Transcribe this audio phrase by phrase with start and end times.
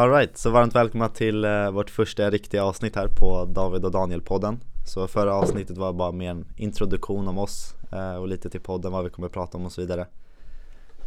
[0.00, 4.56] Alright, så varmt välkomna till eh, vårt första riktiga avsnitt här på David och Daniel-podden
[4.86, 8.92] Så förra avsnittet var bara mer en introduktion om oss eh, och lite till podden,
[8.92, 10.06] vad vi kommer prata om och så vidare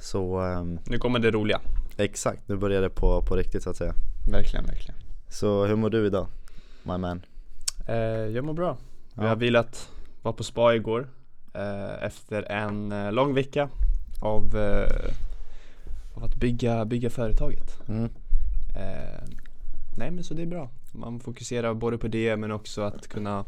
[0.02, 1.62] Så ehm, Nu kommer det roliga.
[1.98, 3.94] exakt, nu börjar det på, på riktigt så att säga
[4.32, 4.96] Verkligen, verkligen.
[5.30, 6.28] Så hur mår du idag,
[6.84, 7.22] my man?
[7.88, 8.78] Eh, jag mår bra.
[9.16, 9.30] Vi Ja.
[9.30, 9.90] har vilat,
[10.22, 11.08] var på spa igår
[11.54, 13.70] eh, efter en eh, lång vecka
[14.22, 15.14] av, eh,
[16.16, 17.80] av att bygga, bygga företaget.
[17.88, 18.10] Mm.
[18.76, 19.24] Eh,
[19.98, 20.70] nej men så det är bra.
[20.92, 23.46] Man fokuserar både på det men också att kunna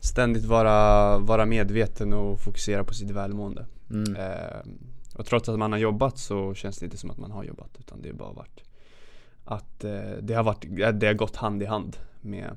[0.00, 3.66] ständigt vara, vara medveten och fokusera på sitt välmående.
[3.90, 4.16] Mm.
[4.16, 4.60] Eh,
[5.14, 7.70] och trots att man har jobbat så känns det inte som att man har jobbat
[7.78, 8.62] utan det har bara varit
[9.50, 12.56] att eh, det har varit, eh, det har gått hand i hand med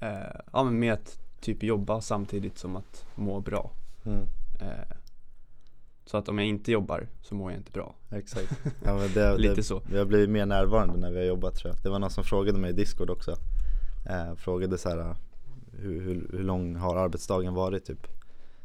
[0.00, 3.70] eh, ja men med att typ jobba samtidigt som att må bra.
[4.04, 4.26] Mm.
[6.08, 7.94] Eh, så att om jag inte jobbar så mår jag inte bra.
[8.10, 8.52] Exakt,
[8.84, 9.82] ja, men det, Lite det, så.
[9.90, 12.24] Vi har blivit mer närvarande när vi har jobbat tror jag Det var någon som
[12.24, 13.36] frågade mig i Discord också
[14.10, 15.16] eh, Frågade så här
[15.72, 18.06] hur, hur, hur lång har arbetsdagen varit typ?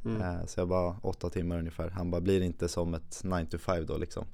[0.05, 0.21] Mm.
[0.21, 1.89] Eh, Så jag bara åtta timmar ungefär.
[1.89, 4.25] Han bara, blir det inte som ett 9 to 5 då liksom?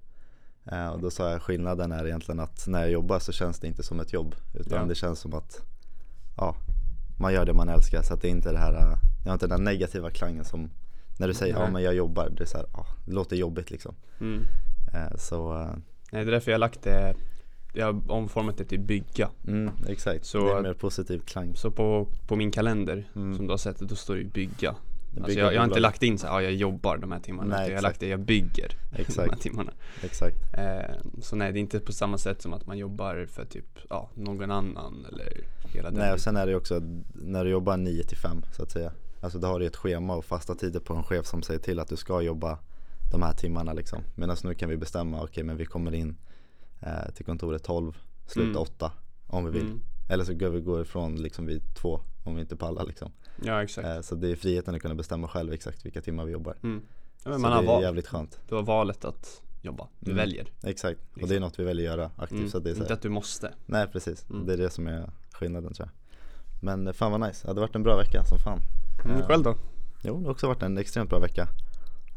[0.71, 3.67] Eh, Och då sa jag skillnaden är egentligen att när jag jobbar så känns det
[3.67, 4.35] inte som ett jobb.
[4.53, 4.85] Utan Ja.
[4.85, 5.61] det känns som att
[6.38, 6.55] ja,
[7.19, 8.01] man gör det man älskar.
[8.01, 10.69] Så att det är inte det här, eh, jag har inte den negativa klangen som
[11.20, 11.72] när du säger ja Nej.
[11.72, 12.30] men jag jobbar.
[12.30, 13.95] Det är så här, ja, det låter jobbigt liksom.
[14.20, 14.45] Mm.
[14.94, 15.67] Eh, Så eh,
[16.12, 17.16] Nej, det är därför jag har lagt det,
[17.73, 19.30] jag har omformat det till bygga.
[19.47, 21.56] mm, exakt, Så det är att- mer positiv klang.
[21.56, 23.36] Så på, på min kalender, Mm.
[23.38, 24.75] som du har sett, då står det bygga.
[25.22, 27.56] Alltså jag, jag har inte lagt in så här, ja, jag jobbar de här timmarna.
[27.58, 29.31] Nej, jag har lagt det, jag bygger de Exakt.
[29.31, 29.72] här timmarna.
[30.03, 30.38] Exakt.
[30.53, 33.66] Eh, så nej, det är inte på samma sätt som att man jobbar för typ,
[33.90, 35.34] ja, någon annan eller
[35.73, 36.81] hela den Nej och sen är det också
[37.14, 38.92] när du jobbar 9 till 5 så att säga.
[39.22, 41.80] Alltså då har du ett schema och fasta tider på en chef som säger till
[41.80, 42.59] att du ska jobba
[43.12, 44.00] de här timmarna liksom.
[44.16, 46.17] Medan nu kan vi bestämma, okej men vi kommer in
[46.80, 47.97] eh, till kontoret 12,
[48.28, 48.62] sluta Mm.
[48.62, 48.92] 8
[49.28, 49.62] om vi vill.
[49.66, 49.81] Mm.
[50.09, 53.12] Eller så går vi gå ifrån liksom vid 2 om vi inte pallar liksom.
[53.44, 53.88] Ja, exakt.
[53.88, 56.56] Eh, så det är friheten att kunna bestämma själv exakt vilka timmar vi jobbar.
[56.63, 56.81] Mm.
[57.24, 57.81] Ja, men så man det har är val.
[57.84, 58.40] jävligt skönt.
[58.50, 59.88] Du har valet att jobba.
[60.00, 60.18] Du Mm.
[60.18, 60.47] väljer.
[60.63, 61.29] Exakt, och Liksom.
[61.29, 62.40] det är något vi väljer göra aktivt.
[62.40, 62.50] Mm.
[62.50, 63.53] Så att det är så Inte att du måste.
[63.66, 64.46] nej precis, Mm.
[64.46, 65.94] det är det som är skillnaden tror jag.
[66.63, 68.59] Men eh, fan vad nice, det hade varit en bra vecka som fan.
[69.05, 69.55] Mm, Eh, själv då?
[70.01, 71.47] Jo, det har också varit en extremt bra vecka.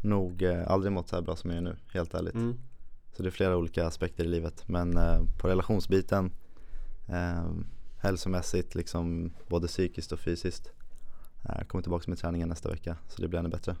[0.03, 2.33] Nog eh, aldrig mått så här bra som jag gör nu, helt ärligt.
[2.35, 2.59] Mm.
[3.11, 4.67] Så det är flera olika aspekter i livet.
[4.67, 6.31] Men eh, på relationsbiten,
[7.07, 7.51] eh,
[7.97, 10.71] hälsomässigt, liksom både psykiskt och fysiskt.
[11.45, 13.75] Eh, Jag kommer tillbaka med träningen nästa vecka, så det blir ännu bättre.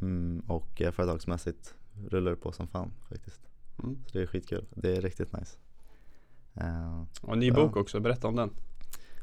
[0.00, 1.74] Mm, och eh, företagsmässigt
[2.08, 3.40] rullar det på som fan faktiskt.
[3.82, 3.98] Mm.
[4.06, 5.58] Så det är skitkul, det är riktigt nice.
[6.54, 8.50] Eh, Och en ny bok också, berätta om den.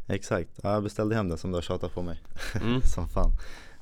[0.08, 2.22] Exakt, ja, jag beställde hem den som du har tjatat på mig.
[2.62, 2.82] Mm.
[2.96, 3.32] som fan.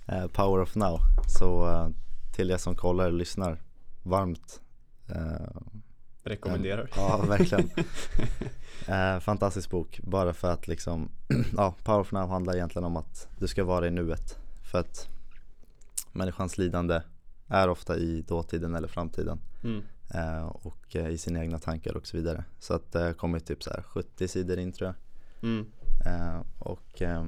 [0.07, 0.99] Eh, Power of now.
[1.27, 1.89] Så eh,
[2.35, 3.61] till er som kollar och lyssnar,
[4.03, 4.61] varmt.
[5.09, 5.61] Eh,
[6.23, 6.89] Rekommenderar.
[6.95, 7.69] ja, verkligen.
[8.87, 11.11] Eh, fantastisk bok, bara för att liksom,
[11.57, 14.37] ja, Power of now handlar egentligen om att du ska vara i nuet.
[14.71, 15.09] För att
[16.11, 17.01] människans lidande
[17.47, 19.39] är ofta i dåtiden eller framtiden.
[19.63, 19.83] Mm.
[20.13, 22.43] Eh, och eh, i sina egna tankar och så vidare.
[22.59, 24.95] Så att det har kommit typ så här 70 sidor in tror jag.
[25.49, 25.65] Mm.
[26.05, 27.25] Eh, och eh,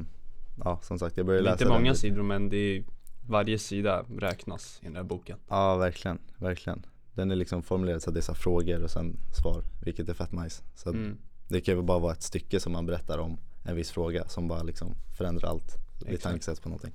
[0.64, 2.84] ja, som sagt jag Det började är läsa inte många sidor men det är,
[3.28, 5.38] varje sida räknas i den här boken.
[5.50, 6.86] Ja, verkligen, verkligen.
[7.14, 10.14] Den är liksom formulerad så att det är så frågor och sen svar, vilket är
[10.14, 10.64] fett nice.
[10.76, 11.18] Så Mm.
[11.48, 14.48] det kan ju bara vara ett stycke som man berättar om en viss fråga som
[14.48, 15.78] bara liksom förändrar allt.
[16.00, 16.94] Ditt tankesätt på någonting.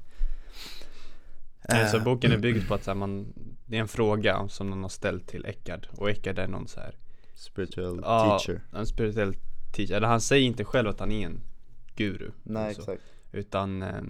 [1.68, 3.32] Nej, Så Eh, boken är byggd på att så man,
[3.66, 6.80] det är en fråga som någon har ställt till Eckard och Eckard är någon så
[6.80, 6.96] här,
[7.34, 8.60] Spiritual ja, teacher.
[8.72, 9.34] en spirituell
[9.72, 11.40] teacher, eller han säger inte själv att han är en
[11.98, 12.80] guru Nej, så.
[12.80, 13.02] exakt.
[13.32, 14.02] Utan eh,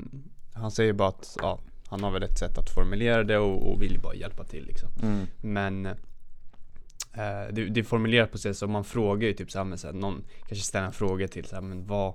[0.55, 3.83] han säger bara att, ja, han har väl ett sätt att formulera det och, och
[3.83, 5.27] vill bara hjälpa till liksom Mm.
[5.41, 5.95] Men eh,
[7.53, 9.95] det, det är formulerat på sätt som man frågar ju typ såhär, men så här,
[9.95, 12.15] någon kanske ställer en fråga till såhär, men vad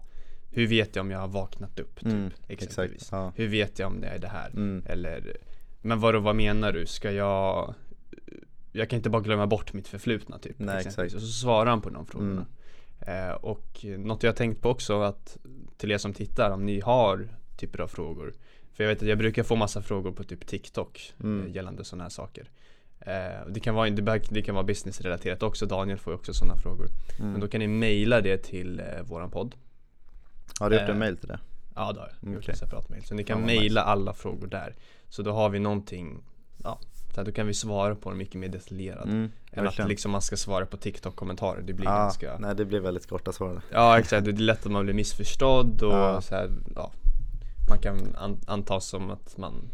[0.52, 1.96] Hur vet jag om jag har vaknat upp?
[1.96, 3.10] Typ, Mm, exakt.
[3.12, 3.32] Ja.
[3.36, 4.50] Hur vet jag om det är det här?
[4.50, 4.84] Mm.
[4.86, 5.38] Eller
[5.82, 6.86] Men vadå, vad menar du?
[6.86, 7.74] Ska jag
[8.72, 11.14] Jag kan inte bara glömma bort mitt förflutna typ Nej, exakt.
[11.14, 12.46] Och så svarar han på de frågorna Mm.
[13.00, 15.38] Eh, Och något jag har tänkt på också att
[15.78, 18.34] Till er som tittar, om ni har typer av frågor.
[18.74, 21.46] För jag vet att jag brukar få massa frågor på typ TikTok Mm.
[21.46, 22.50] eh, Gällande sådana här saker.
[23.00, 23.90] Eh, det, kan vara,
[24.30, 26.88] det kan vara businessrelaterat också, Daniel får ju också sådana frågor.
[27.20, 27.32] Mm.
[27.32, 29.56] Men då kan ni mejla det till våran podd.
[30.60, 31.40] Har du gjort en mail till det?
[31.76, 33.04] Ja det har jag, har gjort en separat mail.
[33.04, 34.76] Så ni kan mejla alla frågor där.
[35.10, 36.24] Så då har vi någonting
[36.64, 36.80] Ja,
[37.16, 39.90] så att då kan vi svara på dem mycket mer detaljerat Mm, Än att verkligen.
[39.90, 43.32] liksom man ska svara på TikTok-kommentarer, det blir Ja, ganska nej det blir väldigt korta
[43.32, 43.62] svar.
[43.72, 46.22] Ja exakt, det är lätt att man blir missförstådd och Ja.
[46.22, 46.92] så här, ja
[47.70, 49.70] Man kan an- anta som att man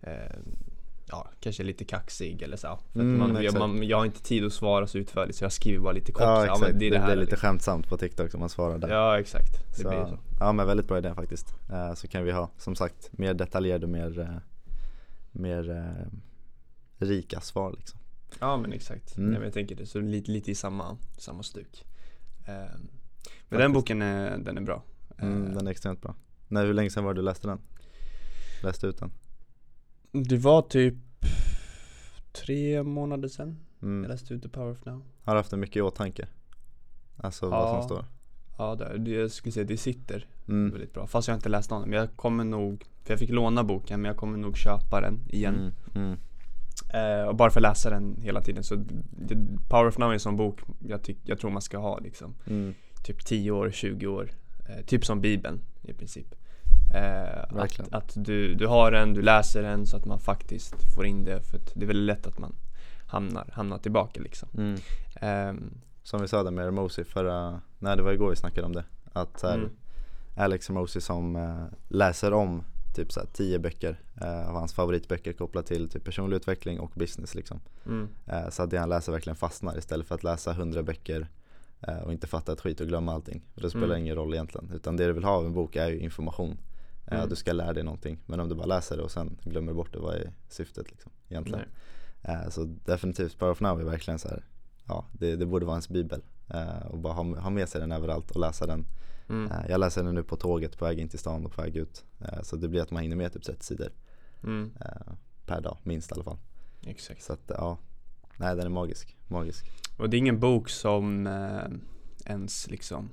[0.00, 0.12] eh,
[1.10, 2.68] ja, kanske lite kaxig eller så.
[2.68, 5.44] För att Mm, man, jag, man, jag har inte tid att svara så utförligt så
[5.44, 6.22] jag skriver bara lite kort.
[6.22, 7.10] Ja exakt, men det, det är det, här.
[7.12, 7.48] är lite liksom.
[7.48, 10.18] skämtsamt på TikTok som man svarar där Ja exakt, det så, blir så.
[10.40, 13.86] Ja men väldigt bra idé faktiskt eh, Så kan vi ha som sagt mer detaljerade
[13.86, 14.26] och mer, eh,
[15.32, 16.06] mer eh,
[16.98, 17.98] rika svar liksom
[18.40, 19.32] Ja men exakt, Mm.
[19.32, 21.84] ja, men jag tänker det, så lite, lite i samma, samma stuk.
[22.46, 22.88] Ehm,
[23.48, 24.82] men den boken är, den är bra.
[25.18, 26.14] mm, Ehm, Den är extremt bra
[26.48, 27.58] Nej hur länge sedan var det du läste den?
[28.62, 29.10] Läste ut den?
[30.12, 30.94] Det var typ
[32.32, 34.10] tre månader sedan jag Mm.
[34.10, 35.02] läste ut The Power of Now.
[35.22, 36.28] Har du haft det mycket i åtanke?
[37.16, 37.82] Alltså vad som Ja.
[37.82, 38.04] står?
[38.58, 40.70] Ja, det, det, jag skulle säga det sitter Mm.
[40.70, 41.06] väldigt bra.
[41.06, 41.80] Fast jag har inte läst den.
[41.82, 45.20] Men jag kommer nog, för jag fick låna boken, men jag kommer nog köpa den
[45.28, 45.72] igen.
[45.94, 46.18] Mm.
[46.96, 48.64] Eh, och bara för att läsa den hela tiden.
[48.64, 48.74] Så
[49.10, 49.36] det,
[49.68, 52.34] Power of Now är en sån bok jag, tyck, jag tror man ska ha liksom.
[52.46, 52.74] Mm.
[53.04, 54.30] Typ 10 år, 20 år.
[54.68, 56.34] Eh, typ som Bibeln i princip.
[56.94, 61.06] Eh, att att du, du har den, du läser den så att man faktiskt får
[61.06, 61.42] in det.
[61.42, 62.54] För det är väldigt lätt att man
[63.06, 64.48] hamnar, hamnar tillbaka liksom.
[64.58, 64.80] Mm.
[65.20, 65.70] Ehm,
[66.02, 68.84] Som vi sa där med Hermosi förra, nej det var igår vi snackade om det
[69.12, 69.70] Att här, Mm.
[70.36, 72.64] Alex Hermosi som eh, läser om
[72.96, 77.34] typ så tio böcker eh, av hans favoritböcker kopplat till typ personlig utveckling och business
[77.34, 80.82] liksom mm, eh, Så att det han läser verkligen fastnar istället för att läsa hundra
[80.82, 81.28] böcker
[81.80, 84.00] eh, och inte fatta ett skit och glömma allting För det spelar Mm.
[84.00, 86.58] ingen roll egentligen Utan det du vill ha av en bok är ju information
[87.06, 87.28] eh, Mm.
[87.28, 89.92] Du ska lära dig någonting Men om du bara läser det och sen glömmer bort
[89.92, 91.64] det, vad är syftet liksom egentligen?
[92.22, 94.44] Eh, Så definitivt Power of Now är verkligen så här,
[94.86, 96.22] ja det, det borde vara ens bibel
[96.54, 98.86] eh, och bara ha, ha med sig den överallt och läsa den.
[99.28, 101.62] Mm, Eh, Jag läser den nu på tåget på väg in till stan och på
[101.62, 102.04] väg ut.
[102.20, 103.88] Eh, Så det blir att man hinner med typ 30 sidor
[104.42, 105.12] mm, eh,
[105.46, 106.38] per dag, minst i alla fall.
[106.86, 107.22] exakt.
[107.22, 107.78] Så att ja,
[108.36, 109.70] nej den är magisk, magisk.
[109.98, 113.10] Och det är ingen bok som eh, ens liksom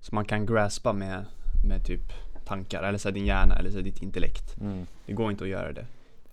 [0.00, 1.24] Som man kan graspa med,
[1.68, 2.12] med typ
[2.46, 4.56] tankar eller så här din hjärna eller så här ditt intellekt
[5.06, 5.86] Det går inte att göra det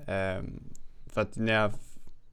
[0.08, 0.64] Ehm,
[1.06, 1.72] För att när jag,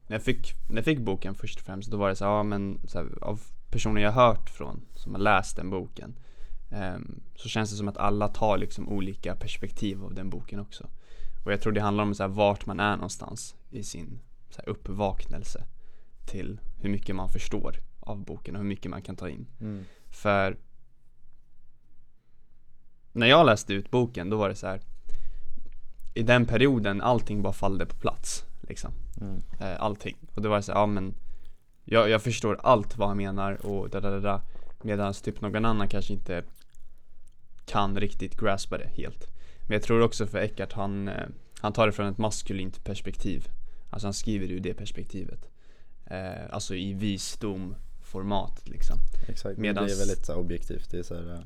[0.06, 2.32] när jag fick, när jag fick boken först och främst då var det så här,
[2.32, 6.14] ja men så här, av personer jag hört från som har läst den boken
[7.34, 10.88] Så känns det som att alla tar liksom olika perspektiv av den boken också
[11.44, 14.20] Och jag tror det handlar om så här, vart man är någonstans i sin
[14.50, 15.64] så uppvaknelse
[16.26, 19.46] till hur mycket man förstår av boken och hur mycket man kan ta in.
[19.60, 19.84] Mm.
[20.10, 20.56] För
[23.12, 24.80] när jag läste ut boken då var det så här.
[26.14, 28.92] I den perioden allting bara fallde på plats liksom.
[29.20, 29.42] Mm.
[29.60, 30.16] Eh, allting.
[30.34, 31.14] Och det var så här, ja men
[31.84, 34.42] jag, jag förstår allt vad han menar och da da da da.
[34.82, 36.44] Medan typ någon annan kanske inte
[37.66, 39.26] kan riktigt graspa det helt.
[39.66, 41.26] Men jag tror också för Eckart han, eh,
[41.60, 43.48] han tar det från ett maskulint perspektiv.
[43.90, 45.48] Alltså han skriver ur det perspektivet.
[46.06, 48.98] Eh, alltså i visdom format liksom.
[49.28, 50.90] Exakt, men Medans- det är väldigt så här, objektivt.
[50.90, 51.40] Det är, så här, eh,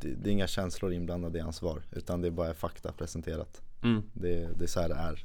[0.00, 3.62] det, det är inga känslor inblandade i hans svar utan det är bara fakta presenterat.
[3.82, 5.24] Mm, Det, det är så här det är.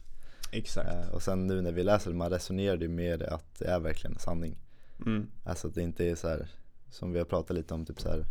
[0.52, 0.90] exakt.
[0.90, 3.66] Eh, och sen nu när vi läser det, man resonerar ju med det att det
[3.66, 4.58] är verkligen en sanning.
[5.06, 6.48] Mm, Alltså att det inte är så här
[6.90, 8.26] som vi har pratat lite om, typ så här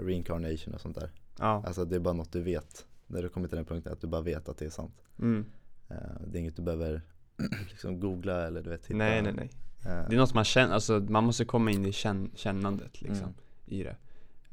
[0.00, 1.10] reincarnation och sånt där.
[1.38, 1.62] ja.
[1.66, 2.86] Alltså det är bara något du vet.
[3.06, 5.02] När du kommer till den punkten att du bara vet att det är sant.
[5.18, 5.44] Mm.
[5.88, 5.96] Eh,
[6.26, 7.02] det är inget du behöver
[7.70, 8.96] liksom googla eller du vet hitta.
[8.98, 9.50] Nej nej nej.
[9.84, 13.22] eh, Det är något man känner, alltså man måste komma in i känn, kännandet liksom
[13.24, 13.34] Mm.
[13.66, 13.96] i det.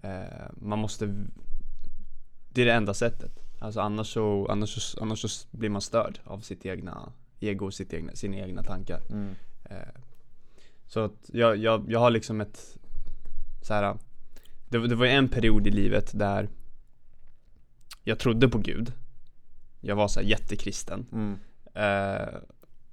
[0.02, 1.06] Eh, man måste,
[2.50, 3.32] det är det enda sättet.
[3.60, 7.94] Alltså annars så, annars så, annars så blir man störd av sitt egna ego, sitt
[7.94, 9.02] egna, sina egna tankar.
[9.12, 9.30] mm,
[9.70, 9.78] Eh,
[10.88, 12.78] så att jag, jag, jag har liksom ett
[13.62, 13.98] så här.
[14.82, 16.50] Det, det var en period i livet där
[18.04, 18.94] jag trodde på Gud.
[19.82, 21.06] Jag var så här jättekristen.
[21.12, 21.38] mm.
[21.74, 22.28] Eh,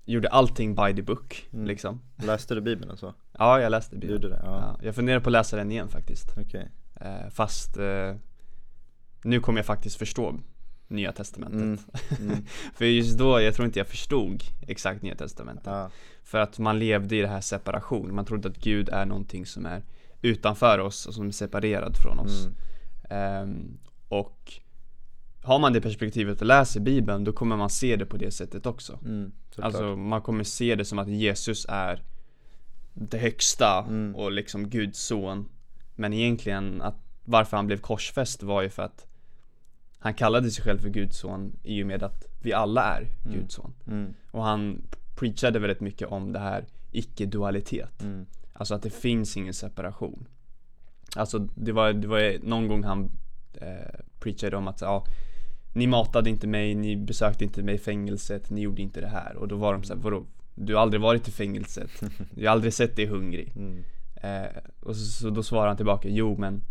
[0.04, 1.66] gjorde allting by the book Mm.
[1.66, 2.00] liksom.
[2.16, 3.14] Läste du bibeln och så?
[3.38, 4.22] Ja, jag läste Du Bibeln.
[4.22, 4.40] gjorde det?
[4.44, 6.26] Ja, Ja, jag funderar på att läsa den igen faktiskt.
[6.36, 6.70] okej.
[7.00, 8.14] Eh, fast eh,
[9.22, 10.34] nu kommer jag faktiskt förstå
[10.88, 11.60] Nya Testamentet.
[11.60, 11.78] Mm,
[12.32, 12.44] mm.
[12.74, 15.66] För just då, jag tror inte jag förstod exakt Nya Testamentet.
[15.66, 15.90] Ja,
[16.22, 18.14] För att man levde i det här separation.
[18.14, 19.82] Man trodde att Gud är någonting som är
[20.22, 22.44] utanför oss och som är separerad från oss.
[22.46, 22.54] mm,
[23.10, 24.52] Ehm, och
[25.42, 28.66] har man det perspektivet och läser Bibeln, då kommer man se det på det sättet
[28.66, 28.98] också.
[29.04, 29.32] mm.
[29.66, 32.02] Alltså man kommer se det som att Jesus är
[32.94, 34.14] det högsta Mm.
[34.16, 35.48] och liksom Guds son.
[35.94, 39.06] Men egentligen att varför han blev korsfäst var ju för att
[39.98, 43.38] han kallade sig själv för Guds son i och med att vi alla är Mm.
[43.40, 43.74] Guds son.
[43.86, 44.82] mm, Och han
[45.14, 48.02] preachade väldigt mycket om det här icke-dualitet.
[48.52, 50.28] Alltså att det finns ingen separation.
[51.16, 53.10] Alltså det var, det var någon gång han
[53.54, 55.06] eh, preachade om att ja,
[55.72, 59.36] ni matade inte mig, ni besökte inte mig i fängelset, ni gjorde inte det här.
[59.36, 60.26] Och då var de så här, vadå?
[60.54, 61.90] Du har aldrig varit i fängelset,
[62.34, 63.52] jag har aldrig sett dig hungrig.
[63.56, 63.84] mm,
[64.22, 66.64] Eh, och så, så då svarar han tillbaka, jo men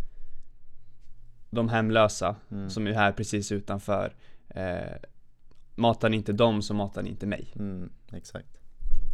[1.50, 4.16] de hemlösa mm, som är här precis utanför
[4.50, 4.98] eh,
[5.76, 7.54] matar ni inte dem så matar ni inte mig.
[7.56, 8.58] Mm, exakt.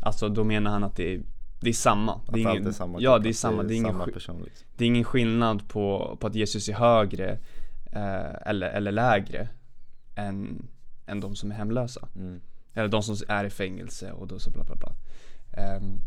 [0.02, 1.22] Alltså då menar han att det är,
[1.60, 2.22] det är samma.
[2.34, 4.68] Det är ingen, är samma ja det är samma, det är ingen, samma person liksom.
[4.78, 7.32] det är ingen skillnad på, på att Jesus är högre
[7.92, 9.50] eh, eller, eller lägre
[10.16, 10.68] än,
[11.06, 12.08] än de som är hemlösa.
[12.16, 12.42] Mm.
[12.74, 14.96] Eller de som är i fängelse och då så bla bla bla.
[15.64, 16.00] Ehm,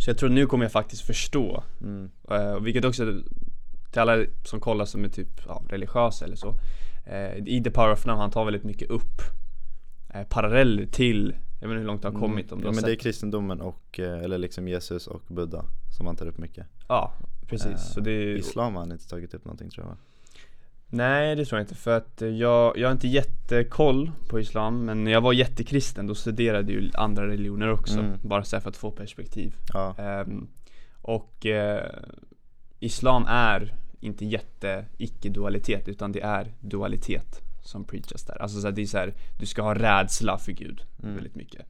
[0.00, 2.10] så jag tror nu kommer jag faktiskt förstå, Mm.
[2.32, 3.22] uh, vilket också
[3.90, 6.54] till alla som kollar som är typ ja, religiösa eller så.
[7.06, 9.22] eh, I The Power of Now, han tar väldigt mycket upp
[10.14, 12.64] eh, paralleller till, jag vet inte hur långt det har kommit om du Mm.
[12.64, 15.64] ja, har men sett det är kristendomen och, eh, eller liksom Jesus och Buddha
[15.96, 16.66] som man tar upp mycket.
[16.88, 17.12] Ja,
[17.46, 17.66] precis.
[17.70, 19.96] Eh, så det är, Islam har han inte tagit upp någonting tror jag va?
[20.90, 24.84] Nej det tror jag inte för att eh, jag, jag har inte jättekoll på Islam
[24.84, 28.18] men när jag var jättekristen då studerade jag ju andra religioner också Mm.
[28.22, 30.48] Bara så här för att få perspektiv Ja, Ehm,
[31.02, 31.90] Och eh,
[32.80, 38.72] Islam är inte jätte icke-dualitet utan det är dualitet som preachas där Alltså så här,
[38.74, 41.14] det är så här, du ska ha rädsla för Gud Mm.
[41.14, 41.66] väldigt mycket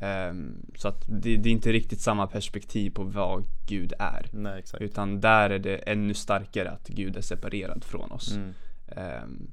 [0.00, 4.58] Ehm, Så att det, det är inte riktigt samma perspektiv på vad Gud är nej
[4.58, 4.82] exakt.
[4.82, 8.32] utan där är det ännu starkare att Gud är separerad från oss.
[8.36, 8.54] Mm.
[8.88, 9.50] Ehm,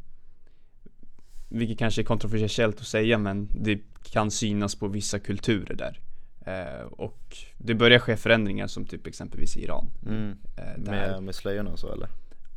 [1.50, 3.80] vilket kanske är kontroversiellt att säga men det
[4.12, 6.00] kan synas på vissa kulturer där.
[6.46, 9.88] Eh, och det börjar ske förändringar som typ exempelvis i Iran.
[10.06, 10.38] Mm.
[10.58, 12.10] Eh, där, Med, med slöjorna och så eller?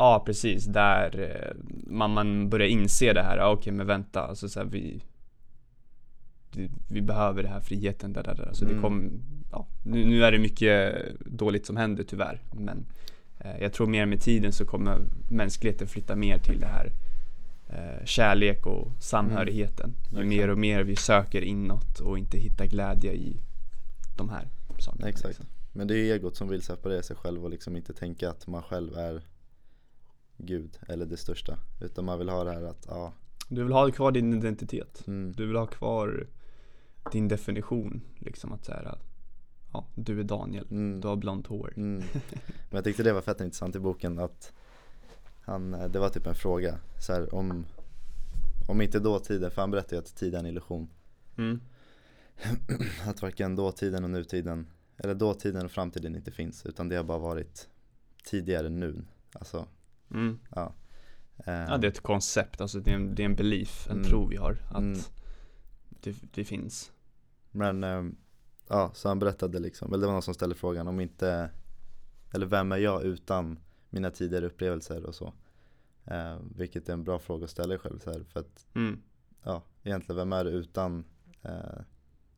[0.02, 1.56] Ja precis, där eh,
[1.86, 5.02] man, man börjar inse det här, okej men vänta, alltså så här, vi
[6.88, 8.50] vi, behöver den här friheten där, där, där.
[8.52, 8.82] Så det Mm.
[8.82, 10.94] kom, ja, nu, nu är det mycket
[11.26, 12.86] dåligt som händer tyvärr Men
[13.38, 14.98] eh, jag tror mer med tiden så kommer
[15.30, 16.92] mänskligheten flytta mer till det här
[17.68, 20.28] eh, Kärlek och samhörigheten Ju Verkligen.
[20.28, 23.36] mer och mer vi söker inåt och inte hittar glädje i
[24.16, 25.28] de här sakerna Exakt.
[25.28, 25.46] liksom.
[25.72, 28.62] Men det är egot som vill separera sig själv och liksom inte tänka att man
[28.62, 29.22] själv är
[30.44, 31.58] Gud eller det största.
[31.80, 33.12] Utan man vill ha det här att, ja,
[33.48, 36.26] Du vill ha kvar din identitet mm, Du vill ha kvar
[37.12, 38.98] din definition liksom att säga
[39.72, 41.98] Ja, du är Daniel, mm, du har blont hår mm.
[42.70, 44.52] Men jag tyckte det var fett intressant i boken att
[45.40, 47.66] han, eh, det var typ en fråga så här, om,
[48.68, 50.88] om inte dåtiden, för han berättade ju att tid är en illusion.
[51.38, 51.60] mm.
[53.06, 57.18] Att varken dåtiden och nutiden, eller dåtiden och framtiden inte finns utan det har bara
[57.18, 57.68] varit
[58.24, 59.04] tidigare nu.
[59.32, 59.66] Alltså,
[60.14, 60.38] Mm.
[60.54, 60.74] ja.
[61.36, 63.96] Eh, Ja det är ett koncept, alltså det är en, det är en belief, en
[63.96, 64.08] Mm.
[64.10, 64.98] tro vi har att Mm.
[65.88, 66.92] det, det finns
[67.50, 68.16] Men ehm,
[68.68, 71.50] ja, så han berättade liksom, eller det var någon som ställde frågan om inte,
[72.34, 73.58] eller vem är jag utan
[73.90, 75.32] mina tidigare upplevelser och så.
[76.04, 79.02] Eh, vilket är en bra fråga att ställa själv så här, för att mm.
[79.42, 81.04] ja, egentligen vem är du utan
[81.42, 81.80] eh,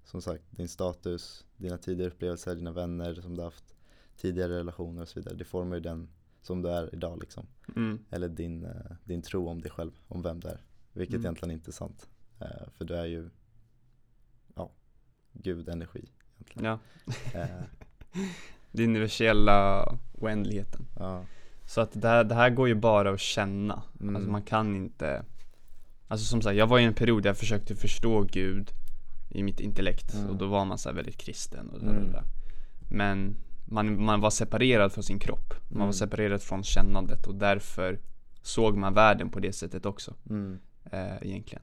[0.05, 3.75] som sagt din status, dina tidigare upplevelser, dina vänner som du haft,
[4.17, 5.35] tidigare relationer och så vidare.
[5.35, 6.09] Det formar ju den
[6.45, 7.47] som du är idag liksom.
[7.77, 7.99] Mm.
[8.11, 8.71] Eller din, eh,
[9.05, 10.61] din tro om dig själv, om vem du är.
[10.93, 11.25] Vilket Mm.
[11.25, 12.09] egentligen inte är sant.
[12.41, 13.31] Eh, för du är ju,
[14.57, 14.71] ja,
[15.33, 16.05] gud, energi
[16.37, 16.65] egentligen.
[16.65, 16.79] Ja,
[17.35, 17.63] Eh,
[18.73, 21.25] den universella oändligheten ja,
[21.67, 24.17] Så att det här, det här går ju bara att känna Mm.
[24.17, 25.25] Alltså man kan inte
[26.09, 28.71] Alltså som sagt, jag var i en period där jag försökte förstå Gud
[29.31, 30.31] i mitt intellekt Mm.
[30.31, 32.13] och då var man så väldigt kristen och Mm.
[32.13, 32.23] där.
[32.91, 35.55] Men man, man var separerad från sin kropp.
[35.69, 35.87] Man Mm.
[35.87, 37.99] var separerad från kännandet och därför
[38.43, 40.59] såg man världen på det sättet också mm,
[40.93, 41.63] eh, egentligen.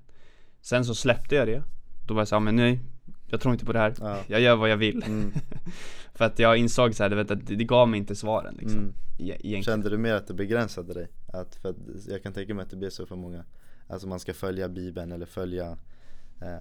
[0.62, 1.64] Sen så släppte jag det.
[2.08, 2.80] Då var jag så här, men nej
[3.28, 3.94] Jag tror inte på det här.
[4.00, 5.04] Ja, Jag gör vad jag vill.
[5.04, 5.34] Mm,
[6.14, 8.56] För att jag insåg så här, du vet, att det, det gav mig inte svaren
[8.60, 8.80] liksom.
[8.80, 8.94] Mm.
[9.18, 9.64] e- Egentligen.
[9.64, 11.08] Kände du mer att det begränsade dig?
[11.28, 11.76] Att, för att
[12.08, 13.44] jag kan tänka mig att det blir så för många.
[13.88, 15.78] Alltså man ska följa bibeln eller följa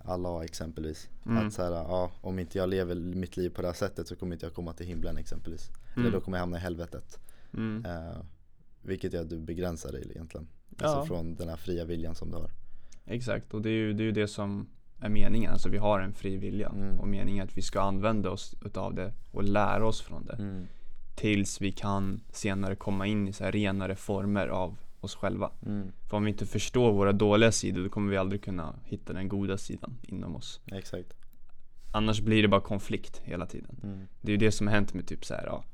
[0.05, 1.47] Allah exempelvis Mm.
[1.47, 4.17] Att så här, ja, om inte jag lever mitt liv på det här sättet så
[4.17, 6.07] kommer inte jag komma till himlen exempelvis Mm.
[6.07, 7.19] Eller då kommer jag hamna i helvetet
[7.55, 7.85] mm.
[7.85, 8.17] eh,
[8.83, 10.87] Vilket gör att du begränsar dig egentligen Ja.
[10.87, 12.51] Alltså från den här fria viljan som du har
[13.07, 14.69] Exakt, och det är, ju, det är ju det som
[15.01, 15.53] är meningen.
[15.53, 16.69] Alltså vi har en fri vilja.
[16.69, 17.01] Mm.
[17.01, 20.33] Och meningen är att vi ska använda oss utav det och lära oss från det.
[20.33, 20.67] mm.
[21.17, 25.50] Tills vi kan senare komma in i så renare former av oss själva.
[25.66, 25.92] Mm.
[26.09, 29.28] För om vi inte förstår våra dåliga sidor, då kommer vi aldrig kunna hitta den
[29.28, 30.61] goda sidan inom oss.
[30.66, 31.14] Exakt
[31.92, 33.76] Annars blir det bara konflikt hela tiden.
[33.83, 34.07] mm.
[34.21, 35.64] Det är ju det som har hänt med typ så här, ja,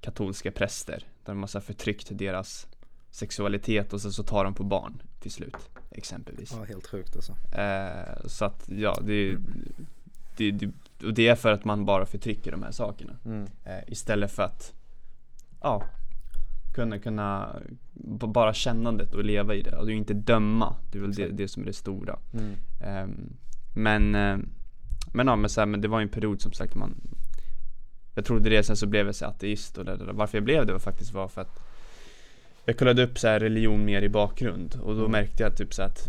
[0.00, 1.04] katolska präster.
[1.24, 2.66] Där de har så förtryckt deras
[3.10, 5.56] sexualitet och sen så tar de på barn till slut.
[5.90, 6.52] Exempelvis.
[6.56, 9.36] Ja helt sjukt alltså Eh, så att ja, det,
[10.36, 10.72] det, det,
[11.06, 13.16] och det är för att man bara förtrycker de här sakerna.
[13.24, 13.46] mm.
[13.64, 14.74] Eh, istället för att
[15.60, 15.84] ja,
[16.74, 17.56] kunna, kunna
[18.34, 19.76] bara kännandet och leva i det.
[19.76, 20.76] Och det ju inte döma.
[20.92, 22.18] Det är väl det, det som är det stora.
[22.32, 22.54] Mm.
[22.80, 23.36] Ehm,
[23.74, 24.38] men, eh,
[25.12, 26.94] men ja, men, så här, men det var ju en period som sagt man
[28.14, 30.66] Jag trodde det, sen så blev jag så ateist och det, det, Varför jag blev
[30.66, 31.60] det var faktiskt var för att
[32.64, 35.12] Jag kollade upp så här religion mer i bakgrund och då Mm.
[35.12, 36.08] märkte jag typ så att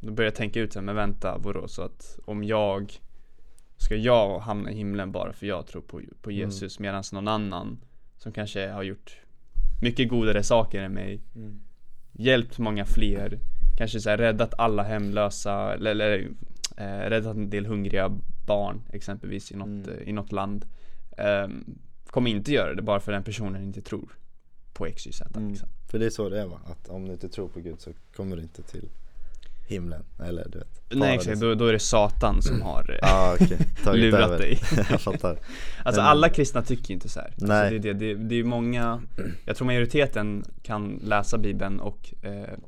[0.00, 1.68] Då började jag tänka ut så här, men vänta, vadå?
[1.68, 2.92] Så att om jag
[3.76, 6.40] Ska jag hamna i himlen bara för jag tror på, på Mm.
[6.40, 7.78] Jesus medan någon annan
[8.16, 9.16] Som kanske har gjort
[9.82, 11.60] mycket godare saker än mig Mm.
[12.12, 13.38] Hjälpt många fler
[13.76, 16.28] Kanske så här, räddat alla hemlösa eller, eller
[16.76, 19.88] eh, räddat en del hungriga barn exempelvis i något, Mm.
[19.90, 20.66] eh, i något land
[21.18, 21.64] Ehm,
[22.06, 24.08] Kommer inte göra det bara för den personen inte tror
[24.72, 25.48] på XYZ Mm.
[25.50, 25.68] liksom.
[25.90, 26.60] För det är så det är va?
[26.66, 28.88] Att om du inte tror på Gud så kommer du inte till
[29.66, 30.04] himlen.
[30.24, 30.82] Eller du vet.
[30.90, 34.38] Nej exakt, då, då är det Satan som har eh, okej, tagit lurat över.
[34.38, 34.58] dig
[34.90, 35.38] jag fattar.
[35.84, 37.34] Alltså alla kristna tycker inte så här.
[37.36, 37.60] Nej.
[37.60, 39.02] Alltså det, är det, det, är många,
[39.44, 42.58] jag tror majoriteten kan läsa bibeln och eh,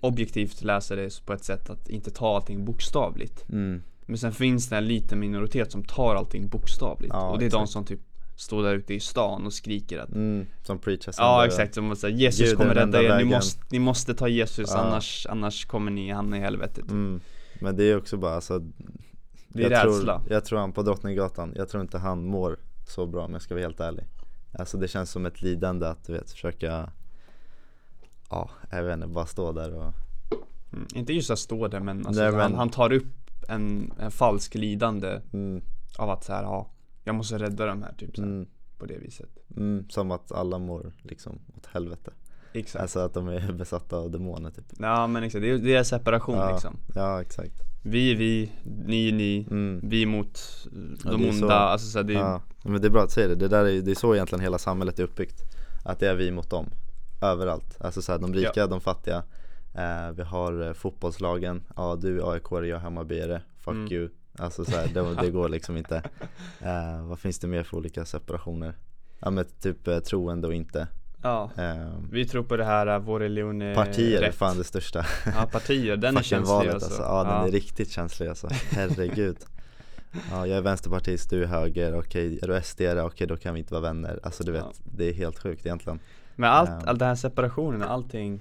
[0.00, 3.48] objektivt läsa det på ett sätt att inte ta allting bokstavligt.
[3.48, 3.82] Mm.
[4.06, 7.14] Men sen finns det en liten minoritet som tar allting bokstavligt.
[7.14, 7.72] Ja, och det är de exakt.
[7.72, 8.00] som typ
[8.42, 10.46] står där ute i stan och skriker att Mm.
[10.62, 14.14] Som preacher Ja exakt, som säga Jesus kommer rädda er, ni vägen." måste, ni måste
[14.14, 14.78] ta Jesus Ja.
[14.80, 16.90] annars, annars kommer ni hamna i helvetet.
[16.90, 17.20] Mm.
[17.60, 18.58] Men det är också bara alltså
[19.48, 20.18] Det är jag rädsla.
[20.20, 22.58] Tror, jag tror han på Drottninggatan, jag tror inte han mår
[22.88, 24.04] så bra om jag ska vara helt ärlig
[24.58, 26.90] Alltså det känns som ett lidande att du vet försöka
[28.30, 29.92] Ja, jag vet inte, bara stå där och
[30.72, 30.86] Mm.
[30.94, 33.04] Inte just att stå där men, alltså, Nej, han, men- han tar upp
[33.48, 35.62] en, en falsk lidande mm,
[35.98, 36.70] av att så här, ja,
[37.04, 38.46] jag måste rädda de här typ mm,
[38.78, 39.30] på det viset.
[39.56, 42.10] mm, Som att alla mår liksom åt helvete.
[42.52, 42.82] Exakt.
[42.82, 44.64] Alltså att de är besatta av demoner typ.
[44.78, 46.76] Ja men exakt, det är, är separation ja, liksom.
[46.94, 47.54] Ja exakt.
[47.84, 48.52] Vi är vi,
[48.86, 49.80] ni är ni, mm.
[49.88, 50.38] vi mot
[51.04, 51.48] Ja, de är onda.
[51.48, 51.52] så.
[51.52, 53.80] Alltså så det är, Ja, men det är bra att säga det, det, där är,
[53.82, 55.42] det är så egentligen hela samhället är uppbyggt.
[55.84, 56.66] Att det är vi mot dem,
[57.22, 57.76] överallt.
[57.80, 59.22] Alltså så här, de rika, de fattiga.
[59.74, 63.92] Eh, Vi har eh, fotbollslagen, ja du är AIK, jag är Hammarbyare, fuck Mm.
[63.92, 65.96] you Alltså så här, det, det går liksom inte
[66.60, 68.74] eh, Vad finns det mer för olika separationer?
[69.20, 70.86] Ja men typ eh, troende och inte
[71.22, 71.50] ja.
[71.58, 74.34] eh, Vi tror på det här, eh, vår religion är Partier är rätt.
[74.34, 75.04] fan det största
[75.36, 76.86] Ja partier, den är känslig valet alltså.
[76.88, 77.02] alltså.
[77.02, 79.36] Ja den är riktigt känslig alltså, herregud
[80.30, 83.60] Ja jag är vänsterpartist, du är höger, okej är du SD okej då kan vi
[83.60, 84.72] inte vara vänner Alltså du vet, Ja.
[84.84, 85.98] det är helt sjukt egentligen
[86.36, 86.80] Men allt, Ehm.
[86.86, 88.40] all den här separationen, allting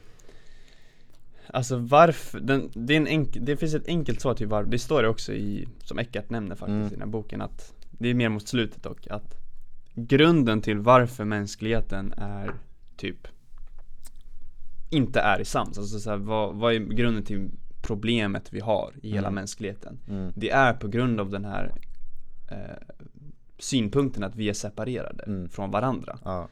[1.53, 5.09] Alltså varför, den, det, enk, det finns ett enkelt svar till varför, det står det
[5.09, 6.87] också i, som Eckart nämner faktiskt Mm.
[6.87, 9.35] i den här boken att Det är mer mot slutet dock, att
[9.93, 12.53] Grunden till varför mänskligheten är
[12.97, 13.27] typ
[14.89, 17.49] Inte är i sams, alltså så här, vad, vad är grunden till
[17.81, 19.35] problemet vi har i hela Mm.
[19.35, 19.99] mänskligheten?
[20.09, 20.31] mm.
[20.35, 21.71] Det är på grund av den här
[22.51, 22.57] eh,
[23.59, 25.49] synpunkten att vi är separerade Mm.
[25.49, 26.47] från varandra Ja,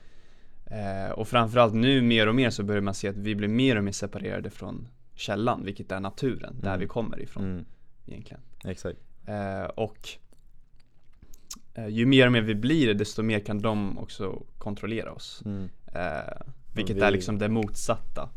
[0.70, 3.76] Eh, och framförallt nu mer och mer så börjar man se att vi blir mer
[3.76, 6.80] och mer separerade från källan, vilket är naturen, där Mm.
[6.80, 7.66] vi kommer ifrån mm,
[8.08, 8.42] egentligen.
[8.66, 10.10] exakt Eh, och
[11.74, 15.42] eh, ju mer och mer vi blir det, desto mer kan de också kontrollera oss.
[15.46, 15.70] mm.
[15.94, 16.42] Eh,
[16.76, 18.30] vilket vi- är liksom det motsatta.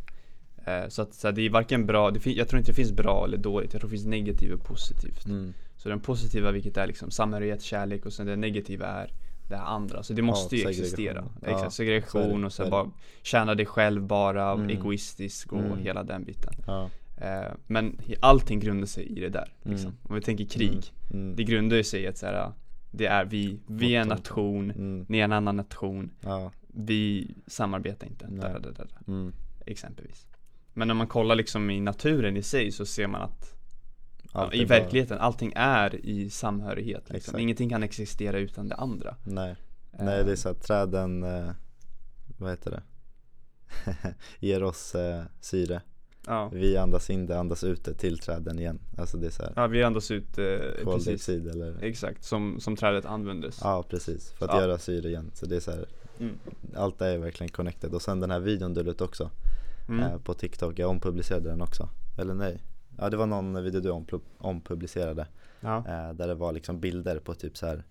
[0.65, 2.93] Eh, så att så här, det är varken bra, det jag tror inte det finns
[2.93, 5.27] bra eller dåligt, jag tror det finns negativt och positivt.
[5.27, 5.55] Mm.
[5.77, 9.11] Så den positiva vilket är liksom samhörighet, kärlek och sen det negativa är
[9.53, 10.03] det här andra.
[10.03, 10.83] Så det måste ju segregation.
[10.85, 11.25] existera.
[11.43, 12.91] Ja, Exakt, segregation det, och så sen bara
[13.23, 14.69] tjäna dig själv bara, Mm.
[14.71, 15.79] egoistisk och Mm.
[15.79, 16.53] hela den biten.
[16.67, 19.53] Ja, Eh, men allting grundar sig i det där.
[19.63, 19.89] Liksom.
[19.91, 19.99] Mm.
[20.03, 21.37] Om vi tänker krig, mm.
[21.37, 22.53] det grundar ju sig i att så här,
[22.91, 25.07] det är vi, vi är en nation, Mm.
[25.09, 28.27] ni är en annan nation, Ja, vi samarbetar inte.
[28.27, 29.33] Där, där, där, mm.
[29.67, 30.27] exempelvis.
[30.75, 33.55] Men om man kollar liksom i naturen i sig så ser man att
[34.33, 37.39] Allt i är bara- verkligheten, allting är i samhörighet liksom.
[37.39, 39.57] Ingenting kan existera utan det andra Nej,
[39.99, 41.51] Eh, nej det är så att träden, eh,
[42.39, 42.83] vad heter det?
[44.39, 45.81] Ger oss eh, syre
[46.27, 46.49] ja.
[46.53, 49.53] Vi andas in det, andas ut det till träden igen Alltså det är så här
[49.57, 50.45] ja, vi andas ut eh,
[50.85, 54.61] koldioxid eller Exakt, som, som trädet användes Ja precis, för att Ja.
[54.61, 55.87] göra syre igen Så det är så här,
[56.21, 56.39] mm.
[56.77, 59.31] allt är verkligen connected Och sen den här videon du la ut också
[59.89, 60.01] Mm.
[60.03, 62.63] eh, på TikTok, jag ompublicerade den också Eller nej?
[62.99, 65.27] Ja det var någon video du ompublicerade
[65.61, 67.85] Ja, eh, Där det var liksom bilder på typ så här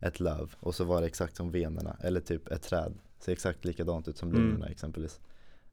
[0.00, 3.64] ett löv och så var det exakt som venerna eller typ ett träd Ser exakt
[3.64, 4.40] likadant ut som Mm.
[4.42, 5.20] blommorna exempelvis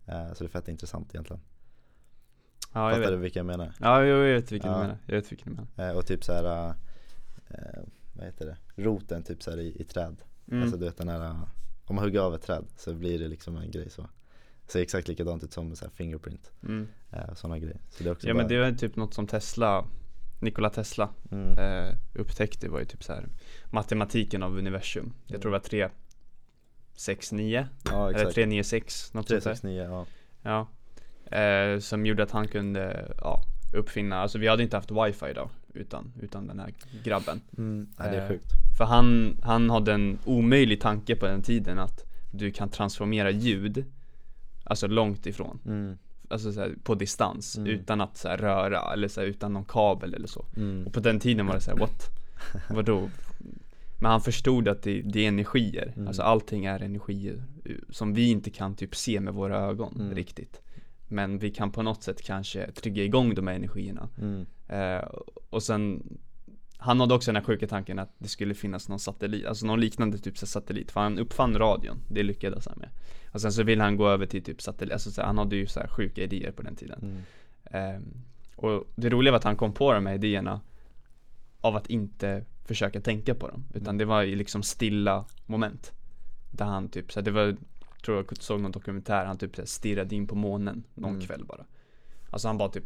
[0.05, 1.41] eh, Så det är fett intressant egentligen
[2.73, 3.73] ja jag Fattar du vet vilka jag menar?
[3.79, 4.77] Ja, jag vet vilken Ja.
[4.77, 6.73] du menar, jag vet vilken du menar Eh, och typ så här
[7.49, 7.81] eh,
[8.13, 8.57] vad heter det?
[8.83, 10.15] Roten typ så här i, i träd
[10.51, 10.61] mm.
[10.63, 11.39] Alltså du vet den här
[11.85, 14.07] Om man hugger av ett träd så blir det liksom en grej så
[14.67, 16.87] Ser exakt likadant ut som så fingerprint mm.
[17.11, 19.27] eh, Sådana grejer Så det är också Ja bara, men det var typ något som
[19.27, 19.85] Tesla
[20.39, 23.27] Nikola Tesla mm, eh, upptäckte var ju typ så här
[23.69, 25.13] matematiken av universum.
[25.27, 25.89] Jag tror det var 3
[26.93, 29.55] 6 9 Ja eller exakt 3 9 6 något sånt där.
[29.55, 30.05] 369 ja
[30.41, 30.67] Ja.
[31.37, 33.41] Eh, som gjorde att han kunde ja,
[33.73, 36.73] uppfinna, alltså vi hade inte haft wifi idag utan, utan den här
[37.03, 37.41] grabben.
[37.57, 38.45] mm, ja, det är Eh, sjukt
[38.77, 43.85] För han, han hade en omöjlig tanke på den tiden att du kan transformera ljud
[44.67, 45.97] Alltså långt ifrån mm,
[46.29, 47.69] alltså så här, på distans Mm.
[47.69, 50.45] utan att här, röra eller så här, utan någon kabel eller så.
[50.57, 50.87] Mm.
[50.87, 52.09] Och på den tiden var det så här, what?
[52.69, 53.09] Vadå?
[54.01, 56.07] Men han förstod att det, det är energier, Mm.
[56.07, 60.15] alltså allting är energier eh, som vi inte kan typ se med våra ögon Mm.
[60.15, 60.61] riktigt.
[61.07, 64.09] Men vi kan på något sätt kanske trigga igång de här energierna.
[64.21, 64.45] Mm.
[64.67, 65.05] Eh,
[65.49, 66.03] och sen
[66.77, 69.79] Han hade också den här sjuka tanken att det skulle finnas någon satellit, alltså någon
[69.79, 72.89] liknande typ här satellit För han uppfann radion, det lyckades han med
[73.35, 75.67] Och sen så ville han gå över till typ satellit, alltså så han hade ju
[75.67, 77.21] så här sjuka idéer på den tiden Mm.
[77.95, 78.03] Ehm,
[78.55, 80.61] Och det roliga var att han kom på de här idéerna
[81.61, 83.97] Av att inte försöka tänka på dem Utan Mm.
[83.97, 85.91] det var i liksom stilla moment
[86.51, 87.55] Där han typ, så här, det var,
[88.05, 91.21] tror jag såg någon dokumentär, han typ så här, stirrade in på månen någon Mm.
[91.25, 91.65] kväll bara
[92.29, 92.85] Alltså han bara typ,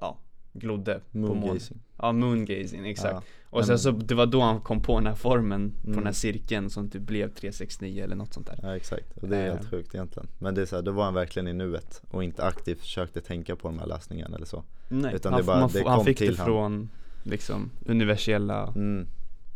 [0.00, 0.18] ja,
[0.52, 1.78] glodde på månen Moongazing.
[1.96, 3.22] Ja, moongazing, exakt Ja.
[3.56, 5.96] Och sen så, det var då han kom på den här formen på Mm.
[5.96, 8.58] den här cirkeln som typ blev 369 eller något sånt där.
[8.62, 9.70] Ja exakt, och det är helt Eh.
[9.70, 10.28] sjukt egentligen.
[10.38, 13.20] Men det är så här, då var han verkligen i nuet och inte aktivt försökte
[13.20, 14.64] tänka på de här lösningarna eller så.
[14.88, 16.46] Nej, Utan han, det bara- det får- han kom fick det till han.
[16.46, 16.88] från
[17.22, 19.06] liksom universella mm.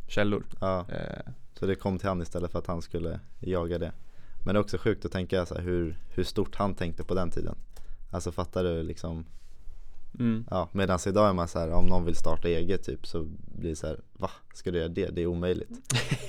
[0.08, 0.44] källor.
[0.60, 3.92] Ja, eh, så det kom till han istället för att han skulle jaga det.
[4.44, 7.14] Men det är också sjukt att tänka så här, hur, hur stort han tänkte på
[7.14, 7.54] den tiden.
[8.10, 9.24] Alltså fattar du liksom
[10.18, 10.44] mm.
[10.50, 13.26] Ja, medan idag är man så här, om någon vill starta eget typ så
[13.58, 14.30] blir det så här, va?
[14.54, 15.06] Ska du göra det?
[15.06, 15.70] Det är omöjligt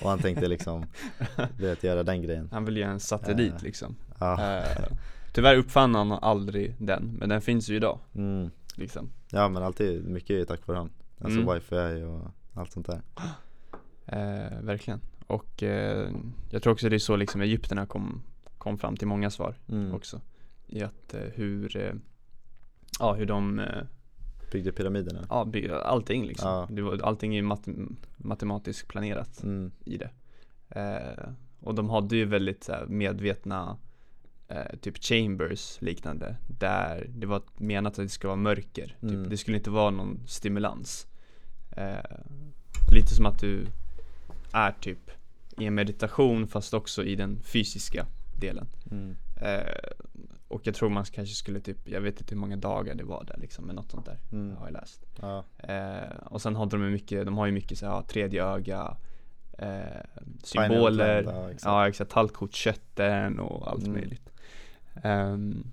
[0.01, 0.85] Och han tänkte liksom,
[1.57, 4.87] du vet, göra den grejen Han ville göra en satellit Eh, liksom Ja, eh,
[5.33, 8.49] Tyvärr uppfann han aldrig den, men den finns ju idag mm.
[8.75, 10.89] liksom ja men alltid, mycket tack vare han
[11.23, 11.53] Alltså Mm.
[11.53, 13.01] wifi och allt sånt där
[14.05, 15.63] eh, Verkligen Och
[16.49, 18.23] jag tror också det är så liksom egyptierna kom,
[18.57, 19.93] kom fram till många svar mm.
[19.93, 20.21] också
[20.67, 21.97] I att hur
[22.99, 23.83] Ja hur de eh,
[24.51, 26.49] Byggde pyramiderna Ja, by- allting liksom.
[26.49, 26.67] Ja.
[26.71, 29.71] Det var, allting är mat- matematiskt planerat mm.
[29.85, 30.09] i det.
[30.69, 33.77] Eh, och de hade ju väldigt här, medvetna
[34.47, 36.35] eh, typ chambers liknande.
[36.47, 38.97] Där det var menat att det skulle vara mörker.
[39.01, 39.23] Mm.
[39.23, 41.07] Typ, det skulle inte vara någon stimulans.
[41.77, 42.17] Eh,
[42.93, 43.65] lite som att du
[44.53, 45.11] är typ
[45.57, 48.05] i en meditation fast också i den fysiska
[48.39, 48.67] delen.
[48.91, 49.15] Mm.
[50.51, 53.03] Eh, och jag tror man kanske skulle typ, jag vet inte hur många dagar det
[53.03, 54.57] var där liksom, men något sånt där Mm.
[54.57, 55.05] har jag läst.
[55.21, 58.97] Ja, Eh, och sen hade de mycket, de har ju mycket så här, tredje öga
[59.57, 60.01] eh,
[60.43, 61.63] Symboler, ja, exakt.
[61.65, 63.93] ja exakt, tallkortskötten och allt Mm.
[63.93, 64.29] möjligt
[65.03, 65.63] Ehm,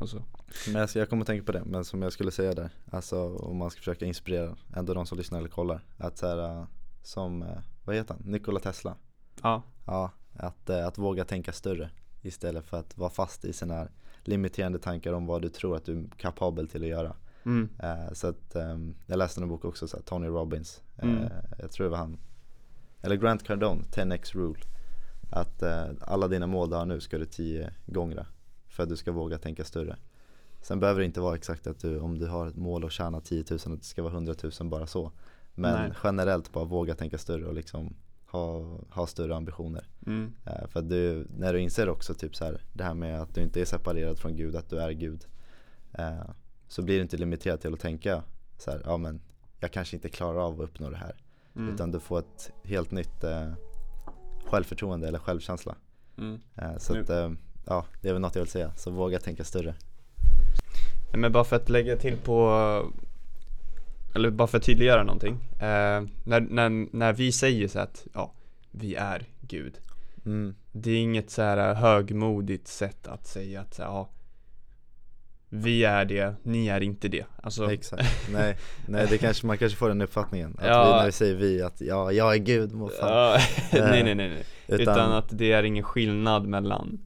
[0.00, 0.22] Och så
[0.66, 2.70] Men jag, ska, jag kommer att tänka på det, men som jag skulle säga där
[2.90, 6.38] Alltså om man ska försöka inspirera ändå de som lyssnar eller kollar Att så här,
[6.60, 6.64] äh,
[7.02, 7.48] som, äh,
[7.84, 8.22] vad heter han?
[8.32, 8.96] Nikola Tesla
[9.42, 11.90] Ja, Ja, att, äh, att våga tänka större
[12.22, 13.90] Istället för att vara fast i sina här
[14.28, 17.16] limiterande tankar om vad du tror att du är kapabel till att göra.
[17.44, 20.82] Mm, Eh, Så att ehm, jag läste en bok också, så här, Tony Robbins.
[20.96, 21.24] Eh, Mm.
[21.58, 22.18] Jag tror det var han.
[23.00, 24.60] Eller Grant Cardone, 10x rule.
[25.30, 28.26] Att eh, alla dina mål du har nu ska du 10 gånger
[28.68, 29.96] För att du ska våga tänka större.
[30.62, 33.20] Sen behöver det inte vara exakt att du, om du har ett mål att tjäna
[33.20, 35.12] 10 000 att det ska vara 100 000 bara så.
[35.54, 35.92] Men Nej.
[36.04, 41.26] generellt bara våga tänka större och liksom ha, ha större ambitioner mm, Eh, För du,
[41.38, 44.18] när du inser också typ så här, det här med att du inte är separerad
[44.18, 45.24] från Gud, att du är Gud
[45.92, 46.30] eh,
[46.68, 48.22] Så blir du inte limiterad till att tänka
[48.58, 49.20] så här, ja men
[49.60, 51.14] jag kanske inte klarar av att uppnå det här.
[51.56, 53.52] Mm, Utan du får ett helt nytt eh,
[54.46, 55.74] självförtroende eller självkänsla.
[56.18, 56.40] Mm.
[56.56, 57.32] eh, Så att, eh,
[57.66, 59.74] ja det är väl något jag vill säga, så våga tänka större.
[61.14, 62.50] Men bara för att lägga till på
[64.14, 65.38] Eller bara för att tydliggöra någonting.
[65.60, 68.32] När, när, när vi säger så att, ja,
[68.70, 69.78] vi är Gud
[70.28, 74.08] mm, Det är inget så här högmodigt sätt att säga att ja
[75.48, 77.24] Vi är det, ni är inte det.
[77.42, 78.56] Alltså, Exakt, nej,
[78.88, 80.56] nej det kanske, man kanske får den uppfattningen.
[80.58, 80.84] Att Ja.
[80.84, 83.08] vi, när vi säger vi, att ja, jag är Gud, vad fan.
[83.12, 83.38] Ja,
[83.72, 84.04] nej.
[84.04, 87.00] Nej nej nej Utan, att det är ingen skillnad mellan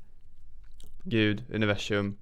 [1.04, 2.16] Gud, universum,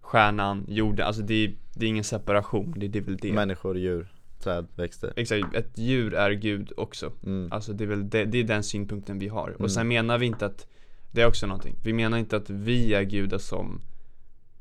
[0.00, 3.32] stjärnan, jorden, alltså det är, det är ingen separation, det, det är väl det.
[3.32, 8.10] Människor, djur, träd, växter Exakt, ett djur är Gud också mm, Alltså det är väl
[8.10, 9.48] det, det är den synpunkten vi har.
[9.48, 9.60] Mm.
[9.60, 10.66] Och sen menar vi inte att,
[11.10, 13.80] det är också någonting, vi menar inte att vi är gudar som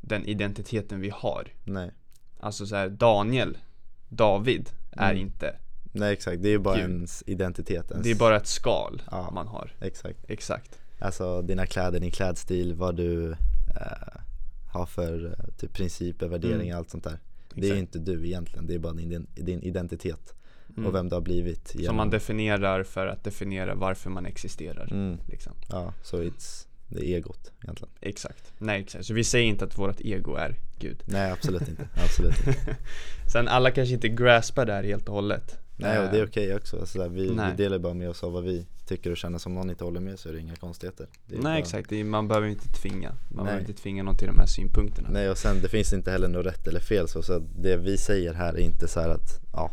[0.01, 1.47] den identiteten vi har.
[1.63, 1.91] Nej,
[2.39, 3.57] Alltså så här, Daniel,
[4.09, 5.21] David är Mm.
[5.21, 5.55] inte,
[5.91, 6.83] nej exakt, det är ju bara Gud.
[6.89, 9.31] ens identitet ens, det är bara ett skal Ja.
[9.33, 9.71] man har.
[9.81, 10.79] Exakt, Exakt.
[10.99, 14.19] alltså dina kläder, din klädstil, vad du eh,
[14.71, 16.77] har för eh, typ principer, värderingar, Mm.
[16.77, 17.19] allt sånt där
[17.61, 20.33] Det är inte du egentligen, det är bara din, din identitet
[20.77, 20.87] Mm.
[20.87, 24.87] och vem du har blivit Som genom- man definierar för att definiera varför man existerar.
[24.91, 25.53] mm, Liksom.
[25.69, 28.53] Ja, så it's, det är egot egentligen Exakt.
[28.57, 31.03] Nej exakt, så vi säger inte att vårt ego är Gud.
[31.05, 32.77] Nej absolut inte, absolut inte
[33.33, 35.59] Sen alla kanske inte graspar det här helt och hållet.
[35.77, 38.23] Nej och det är Eh, okej också, alltså, där, vi, vi delar bara med oss
[38.23, 40.55] av vad vi tycker och känner som någon inte håller med så är det inga
[40.55, 43.43] konstigheter det är Nej bara, exakt, är, man behöver inte tvinga Man Nej.
[43.45, 46.27] behöver inte tvinga någon till de här synpunkterna Nej och sen det finns inte heller
[46.27, 49.41] något rätt eller fel så, så det vi säger här är inte så här att
[49.53, 49.71] ja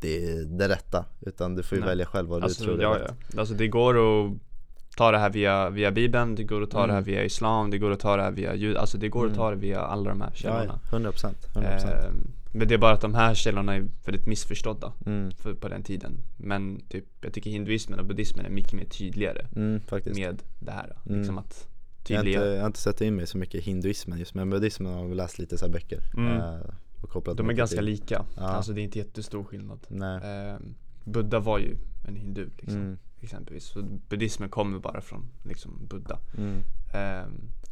[0.00, 1.88] det är det rätta utan du får ju Nej.
[1.88, 3.40] välja själv vad Alltså, du tror är ja, rätt ja.
[3.40, 3.94] alltså det går
[4.26, 4.32] att
[4.96, 7.04] ta det här via, via bibeln, det går att ta det här Mm.
[7.12, 9.30] via islam, det går att ta det här via jud, alltså det går Mm.
[9.32, 12.10] att ta det via alla de här källorna ja, 100% 100% Eh,
[12.52, 15.82] Men det är bara att de här källorna är väldigt missförstådda mm, för, på den
[15.82, 16.18] tiden.
[16.36, 19.80] Men typ, jag tycker hinduismen och buddhismen är mycket mer tydligare mm,
[20.14, 21.18] med det här Mm.
[21.18, 21.68] Liksom att
[22.06, 24.34] jag har, inte, tydliga jag har inte sett in mig så mycket i hinduismen just
[24.34, 26.36] men buddhismen har jag läst lite så här böcker Mm.
[26.36, 26.60] eh,
[27.00, 27.84] och kopplat De är ganska till.
[27.84, 28.42] lika, Ja.
[28.42, 29.78] alltså det är inte jättestor skillnad.
[29.90, 30.58] Eh,
[31.04, 31.76] Buddha var ju
[32.08, 33.64] en hindu liksom, mm, exempelvis.
[33.64, 36.18] Så buddhismen kommer bara från liksom Buddha.
[36.38, 36.56] Mm,
[36.94, 37.28] eh,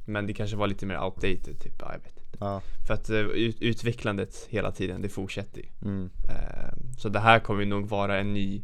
[0.08, 2.36] Men det kanske var lite mer outdated typ, ja, jag vet inte.
[2.40, 5.66] Ja, För att eh, ut, utvecklandet hela tiden, det fortsätter ju.
[5.84, 8.62] Mm, Eh, Så det här kommer nog vara en ny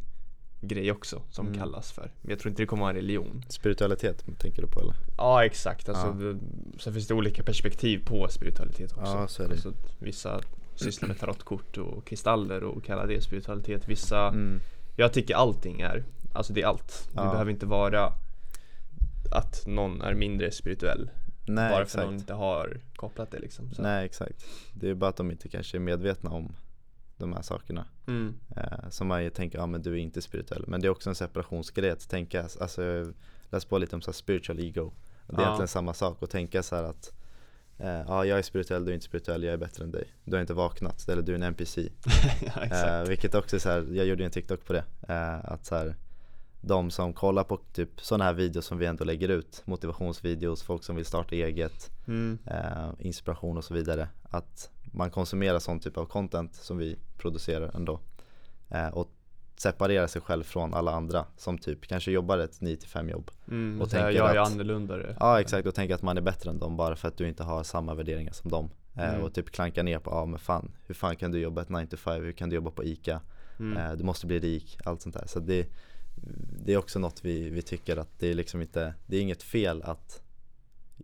[0.61, 1.59] grej också som Mm.
[1.59, 2.11] kallas för.
[2.21, 3.43] Men jag tror inte det kommer vara en religion.
[3.49, 4.95] Spiritualitet tänker du på eller?
[5.17, 6.13] Ja exakt, alltså Ja.
[6.13, 6.39] det,
[6.79, 9.11] sen finns det olika perspektiv på spiritualitet också.
[9.11, 9.53] Ja, så är det.
[9.53, 10.41] alltså, Vissa
[10.75, 13.87] sysslar med tarotkort och kristaller och kallar det spiritualitet.
[13.87, 14.59] Vissa, Mm,
[14.95, 16.03] jag tycker allting är,
[16.33, 17.09] alltså det är allt.
[17.13, 17.31] Det Ja.
[17.31, 18.13] behöver inte vara
[19.31, 21.09] att någon är mindre spirituell
[21.47, 23.81] nej Bara för att någon inte har kopplat det liksom så.
[23.81, 24.45] Nej exakt.
[24.73, 26.55] Det är bara att de inte kanske är medvetna om
[27.17, 27.85] de här sakerna.
[28.07, 28.35] Mm.
[28.57, 30.63] eh, Som man ju tänker, ja men du är inte spirituell.
[30.67, 33.13] Men det är också en separationsgrej att tänka, alltså jag
[33.49, 34.81] läste på lite om så spiritual ego.
[35.27, 35.43] Och Det är Ja.
[35.47, 37.13] egentligen samma sak och tänka så att
[37.77, 40.07] eh, Ja jag är spirituell, du är inte spirituell, jag är bättre än dig.
[40.23, 41.77] Du har inte vaknat, eller du är en NPC
[42.55, 42.63] ja,
[43.01, 44.83] eh, Vilket också är så här, jag gjorde en TikTok på det.
[45.07, 45.95] Eh, Att så här,
[46.67, 50.83] de som kollar på typ sådana här videos som vi ändå lägger ut Motivationsvideos, folk
[50.83, 52.37] som vill starta eget mm.
[52.45, 54.07] eh, inspiration och så vidare.
[54.29, 57.99] Att man konsumerar sån typ av content som vi producerar ändå.
[58.69, 59.11] Eh, och
[59.57, 63.31] separerar sig själv från alla andra som typ kanske jobbar ett 9-5 jobb.
[63.47, 63.81] Mm.
[63.81, 66.59] Och tänker jag är att- annorlunda Ja exakt och tänker att man är bättre än
[66.59, 68.69] dem bara för att du inte har samma värderingar som dem.
[68.95, 69.23] Eh, Mm.
[69.23, 72.23] Och typ klankar ner på, ja men fan, hur fan kan du jobba ett 9-5,
[72.23, 73.21] hur kan du jobba på ICA?
[73.59, 73.77] mm.
[73.77, 75.27] Eh, du måste bli rik, allt sånt där.
[75.27, 75.67] Så det,
[76.65, 79.43] det är också något vi, vi tycker att det är liksom inte, det är inget
[79.43, 80.21] fel att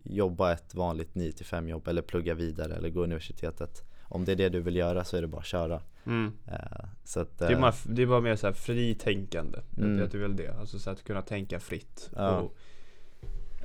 [0.04, 3.82] jobba ett vanligt 9-5 jobb eller plugga vidare eller gå universitetet.
[4.04, 5.82] Om det är det du vill göra så är det bara att köra.
[6.06, 6.32] Mm.
[6.46, 9.98] Eh, så att, Det är, eh, bara, det är bara mer så här fritänkande, Mm.
[9.98, 12.38] jag tror väl det, alltså så att kunna tänka fritt Ja.
[12.40, 12.54] och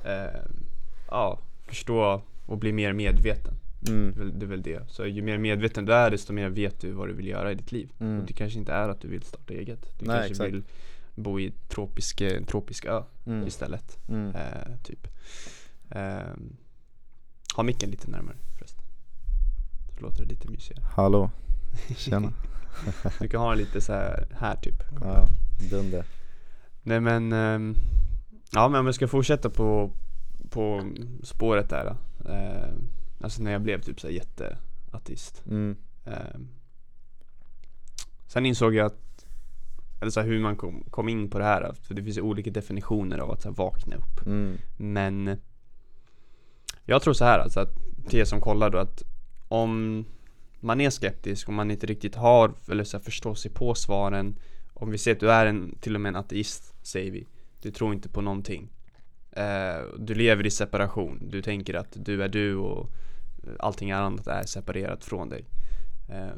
[0.06, 0.40] eh,
[1.10, 3.54] Ja, förstå och bli mer medveten
[3.88, 6.92] mm, Det är väl det, så ju mer medveten du är desto mer vet du
[6.92, 8.20] vad du vill göra i ditt liv Mm.
[8.20, 10.52] och Det kanske inte är att du vill starta eget Du Nej, kanske exakt.
[10.52, 10.62] vill
[11.22, 14.34] bo i tropisk, tropisk ö mm, istället mm.
[14.36, 15.08] eh, Typ.
[15.90, 16.56] Ehm,
[17.56, 18.84] Ha micken lite närmare förresten.
[19.94, 20.84] Så låter det lite mysigare.
[20.96, 21.30] Hallå,
[21.96, 22.32] tjena.
[23.20, 24.82] Du kan ha den lite så här, här typ.
[25.00, 25.26] Ja,
[25.70, 26.04] dunder.
[26.82, 27.74] Nej men, ehm,
[28.52, 29.90] ja men om jag ska fortsätta på,
[30.50, 30.90] på
[31.22, 31.96] spåret där.
[32.28, 32.74] Eh,
[33.20, 36.48] Alltså när jag blev typ såhär jätteateist Mm, Ehm,
[38.26, 38.98] Sen insåg jag att,
[40.00, 42.22] eller så här, hur man kom, kom in på det här, för det finns ju
[42.22, 44.26] olika definitioner av att så här, vakna upp.
[44.26, 45.38] Mm, Men
[46.84, 47.74] Jag tror så här alltså att
[48.08, 49.02] till er som kollar då att
[49.48, 50.04] om
[50.60, 54.38] man är skeptisk, om man inte riktigt har eller så här, förstår sig på svaren
[54.74, 57.26] Om vi säger att du är en, till och med en ateist, säger vi
[57.62, 58.68] Du tror inte på någonting.
[59.32, 62.90] Eh, Du lever i separation, du tänker att du är du och
[63.58, 65.44] allting annat är separerat från dig.
[66.08, 66.36] Eh,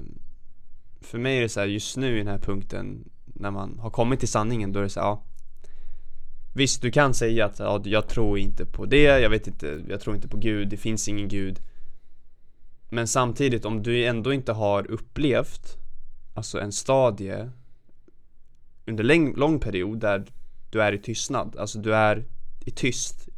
[1.01, 3.91] För mig är det så här, just nu i den här punkten när man har
[3.91, 5.23] kommit till sanningen, då är det så här, ja.
[6.55, 10.01] Visst, du kan säga att ja, jag tror inte på det, jag vet inte, jag
[10.01, 11.61] tror inte på Gud, det finns ingen Gud.
[12.91, 15.81] Men samtidigt, om du ändå inte har upplevt
[16.35, 17.51] Alltså en stadie
[18.87, 20.25] Under lång, lång period där
[20.71, 22.25] du är i tystnad, alltså du är
[22.61, 23.29] i tyst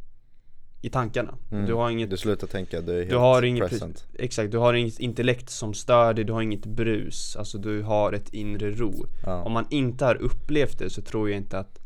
[0.83, 1.37] i tankarna.
[1.51, 1.65] Mm.
[1.65, 4.07] Du har inget Du slutar tänka, du är helt du har inget present.
[4.13, 7.35] Exakt, du har inget intellekt som stör dig, du har inget brus.
[7.35, 9.05] Alltså du har ett inre ro.
[9.25, 9.43] Ja.
[9.43, 11.79] Om man inte har upplevt det så tror jag inte att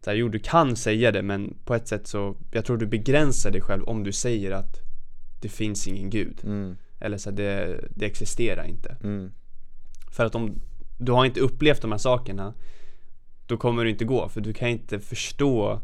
[0.00, 2.86] så här, Jo du kan säga det men på ett sätt så Jag tror du
[2.86, 4.80] begränsar dig själv om du säger att
[5.40, 6.40] Det finns ingen gud.
[6.44, 8.96] Mm, Eller så här, det, det existerar inte.
[9.02, 9.32] Mm,
[10.10, 10.60] För att om
[10.98, 12.54] du har inte upplevt de här sakerna
[13.46, 15.80] Då kommer det inte gå för du kan inte förstå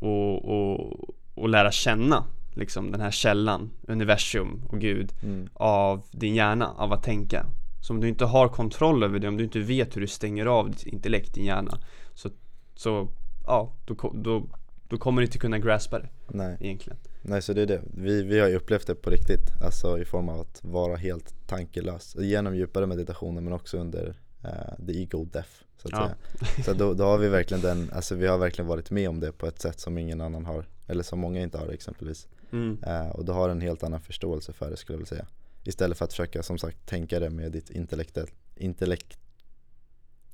[0.00, 6.34] och, och, och lära känna liksom den här källan, universum och Gud mm, av din
[6.34, 7.46] hjärna, av att tänka.
[7.80, 10.46] Så om du inte har kontroll över det, om du inte vet hur du stänger
[10.46, 11.78] av ditt intellekt, din hjärna
[12.14, 12.30] Så,
[12.74, 13.08] så
[13.46, 14.46] ja, då, då,
[14.88, 16.56] då kommer du inte kunna graspa det nej.
[16.60, 19.98] egentligen Nej så det är det, vi, vi har ju upplevt det på riktigt Alltså
[19.98, 24.92] i form av att vara helt tankelös Genom djupare meditationer men också under uh, the
[25.02, 25.48] ego death
[25.78, 26.10] så att Ja.
[26.40, 26.64] säga.
[26.64, 29.32] Så då, då har vi verkligen den, alltså vi har verkligen varit med om det
[29.32, 32.28] på ett sätt som ingen annan har, eller som många inte har exempelvis.
[32.52, 32.78] Mm.
[32.86, 35.26] Eh, och du har en helt annan förståelse för det skulle jag vilja säga.
[35.64, 38.18] Istället för att försöka som sagt tänka det med ditt intellekt,
[38.56, 39.18] intellekt,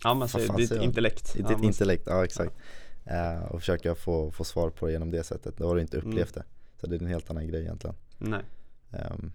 [0.04, 0.84] Ja man säger ditt jag?
[0.84, 2.52] intellekt ja, ditt man- intellekt, ja exakt.
[3.04, 5.56] Eh, och försöka få, få svar på det genom det sättet.
[5.56, 6.08] Då har du inte Mm.
[6.10, 6.44] upplevt det.
[6.80, 7.96] Så det är en helt annan grej egentligen.
[8.18, 8.42] Nej
[8.92, 9.32] Ehm,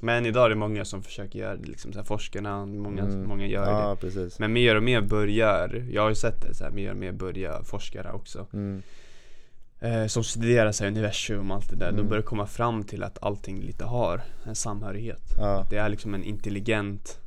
[0.00, 3.28] Men idag är det många som försöker göra det, liksom så här, forskarna, många, Mm.
[3.28, 3.70] många gör det.
[3.70, 4.38] ja precis.
[4.38, 7.12] Men mer och mer börjar, jag har ju sett det så här, mer och mer
[7.12, 8.46] börjar forskare också.
[8.52, 8.82] Mm,
[9.80, 11.96] eh, Som studerar så här, universum och allt det där, Mm.
[12.02, 15.22] de börjar komma fram till att allting lite har en samhörighet.
[15.38, 17.20] Ja, Det är liksom en intelligent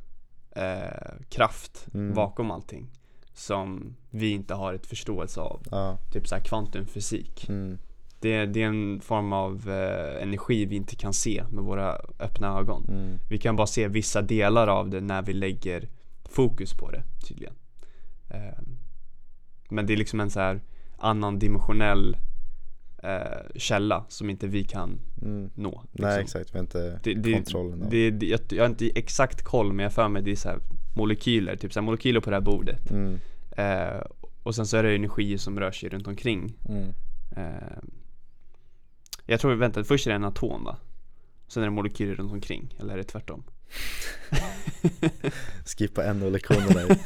[0.56, 2.14] eh, kraft Mm.
[2.14, 2.90] bakom allting
[3.34, 5.62] Som vi inte har ett förståelse av.
[5.70, 7.50] Ja, Typ så kvantumfysik
[8.20, 12.58] det, det är en form av eh, energi vi inte kan se med våra öppna
[12.58, 12.84] ögon.
[12.88, 15.88] Mm, Vi kan bara se vissa delar av det när vi lägger
[16.24, 17.54] fokus på det tydligen.
[18.30, 18.76] Ehm,
[19.70, 20.60] Men det är liksom en så här
[20.98, 22.16] annan dimensionell
[23.02, 25.50] eh, källa som inte vi kan mm.
[25.54, 26.20] nå Nej liksom.
[26.40, 29.42] exakt, vi har inte det, det, kontrollen av det, det, jag, jag har inte exakt
[29.42, 30.58] koll men jag för mig det är så
[30.96, 32.90] molekyler, typ så molekyler på det här bordet.
[32.90, 33.18] Mm,
[33.56, 34.00] eh,
[34.42, 36.54] Och sen så är det energier som rör sig runt omkring.
[36.68, 36.88] Mm.
[37.36, 37.78] eh,
[39.30, 40.76] Jag tror, vänta, först är det en atom va?
[41.48, 43.42] Sen är det molekyler runt omkring, eller är det tvärtom?
[45.64, 46.96] Skippa NO-lektionerna i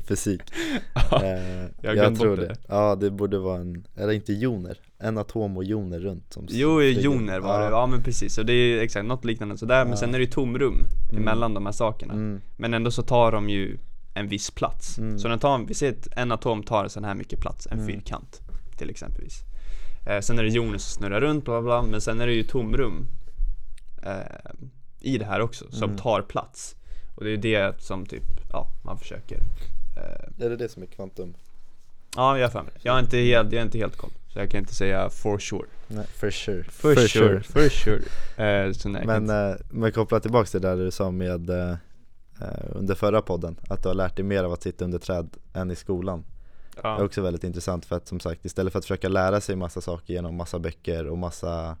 [0.08, 0.40] fysik
[1.10, 2.56] Ja, Eh, jag jag tror bort det.
[2.68, 6.82] Ja det borde vara en, eller inte joner, en atom och joner runt som Jo,
[6.82, 7.86] joner var det, ja.
[7.86, 9.96] men precis, så det är exakt något liknande sådär Men Ja.
[9.96, 10.74] sen är det ju tomrum
[11.10, 11.22] Mm.
[11.22, 13.78] emellan de här sakerna Mm, Men ändå så tar de ju
[14.14, 15.18] en viss plats Mm.
[15.18, 17.86] Så den tar, vi ser att en atom tar sån här mycket plats, en Mm.
[17.86, 18.40] fyrkant
[18.76, 19.42] till exempelvis
[20.08, 22.32] eh, Sen är det joner som snurrar runt bla bla, bla men sen är det
[22.32, 23.06] ju tomrum
[24.02, 24.12] eh,
[25.00, 25.96] I det här också, som Mm.
[25.96, 26.74] tar plats.
[27.14, 29.36] Och det är ju det som typ, ja, man försöker
[29.96, 31.34] eh, Är det det som är kvantum?
[32.16, 32.72] Ja, jag har för mig.
[32.82, 35.38] Jag är inte helt, jag är inte helt koll Så jag kan inte säga for
[35.38, 35.66] sure.
[35.88, 36.64] Nej, for sure.
[36.64, 38.02] For, sure, for sure.
[38.66, 41.70] Eh, så nej, Men, eh, men koppla tillbaks till det där du sa med eh,
[42.40, 45.28] eh, under förra podden Att du har lärt dig mer av att sitta under träd
[45.54, 46.24] än i skolan
[46.82, 47.04] Det är ja.
[47.04, 50.14] också väldigt intressant för att som sagt istället för att försöka lära sig massa saker
[50.14, 51.76] genom massa böcker och massa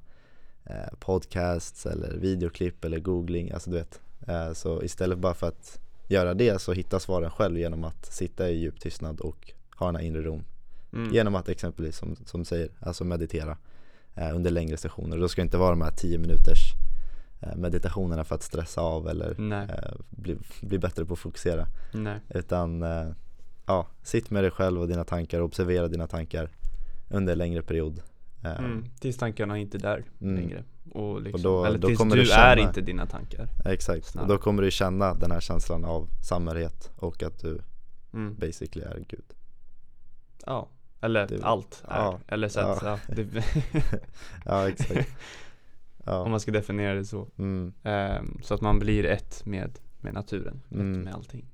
[0.64, 5.80] eh, podcasts eller videoklipp eller googling, alltså du vet eh, Så istället bara för att
[6.08, 9.96] göra det så hitta svaren själv genom att sitta i djup tystnad och ha den
[9.96, 10.44] här inre ron
[10.92, 11.14] mm.
[11.14, 13.56] Genom att exempelvis som, som du säger, alltså meditera
[14.14, 15.18] eh, under längre sessioner.
[15.18, 16.72] Då ska det inte vara de här 10 minuters
[17.40, 21.66] eh, meditationerna för att stressa av eller eh, bli, bli bättre på att fokusera.
[21.92, 23.08] nej Utan eh,
[23.68, 26.50] ja, sitt med dig själv och dina tankar och observera dina tankar
[27.08, 28.00] under en längre period.
[28.44, 28.84] Eh, mm.
[29.00, 30.34] Tills tankarna är inte är där Mm.
[30.36, 33.98] längre Och liksom, då- eller då tills du du är känna- inte dina tankar Exakt,
[33.98, 34.28] och Snarare.
[34.28, 37.60] då kommer du känna den här känslan av samhörighet och att du
[38.14, 38.34] mm.
[38.38, 39.24] basically är Gud.
[40.46, 40.68] Ja,
[41.00, 42.98] eller Det- allt är, ja, eller så att, ja.
[43.08, 43.24] det,
[44.44, 45.08] Ja exakt.
[45.98, 46.28] om ja.
[46.28, 50.60] man ska definiera det så Mm, Ehm, Så att man blir ett med, med naturen,
[50.70, 50.98] Mm.
[50.98, 51.46] ett med allting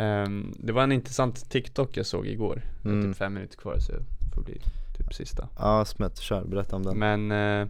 [0.00, 3.10] Ehm, Det var en intressant TikTok jag såg igår, det är Mm.
[3.10, 4.60] typ fem minuter kvar så det får bli
[4.98, 6.98] typ sista ja Smet, kör, berätta om den.
[6.98, 7.68] Men eh,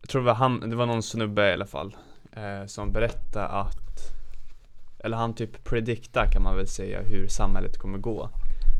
[0.00, 1.96] Jag tror det var han, det var någon snubbe i alla fall
[2.32, 4.12] eh, Som berättade att
[4.98, 8.30] Eller han typ predikta kan man väl säga hur samhället kommer gå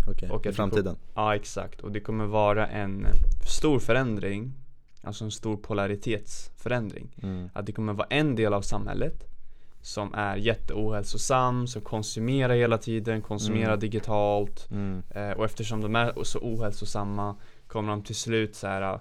[0.09, 0.97] Okej, och i framtiden.
[1.15, 3.07] Ja exakt, och det kommer vara en
[3.49, 4.53] stor förändring
[5.03, 7.49] Alltså en stor polaritetsförändring Mm.
[7.55, 9.25] Att det kommer vara en del av samhället
[9.87, 13.81] Som är jätteohälsosam, som konsumerar hela tiden, konsumerar Mm.
[13.81, 15.03] digitalt Mm.
[15.11, 19.01] eh, Och eftersom de är så ohälsosamma Kommer de till slut så här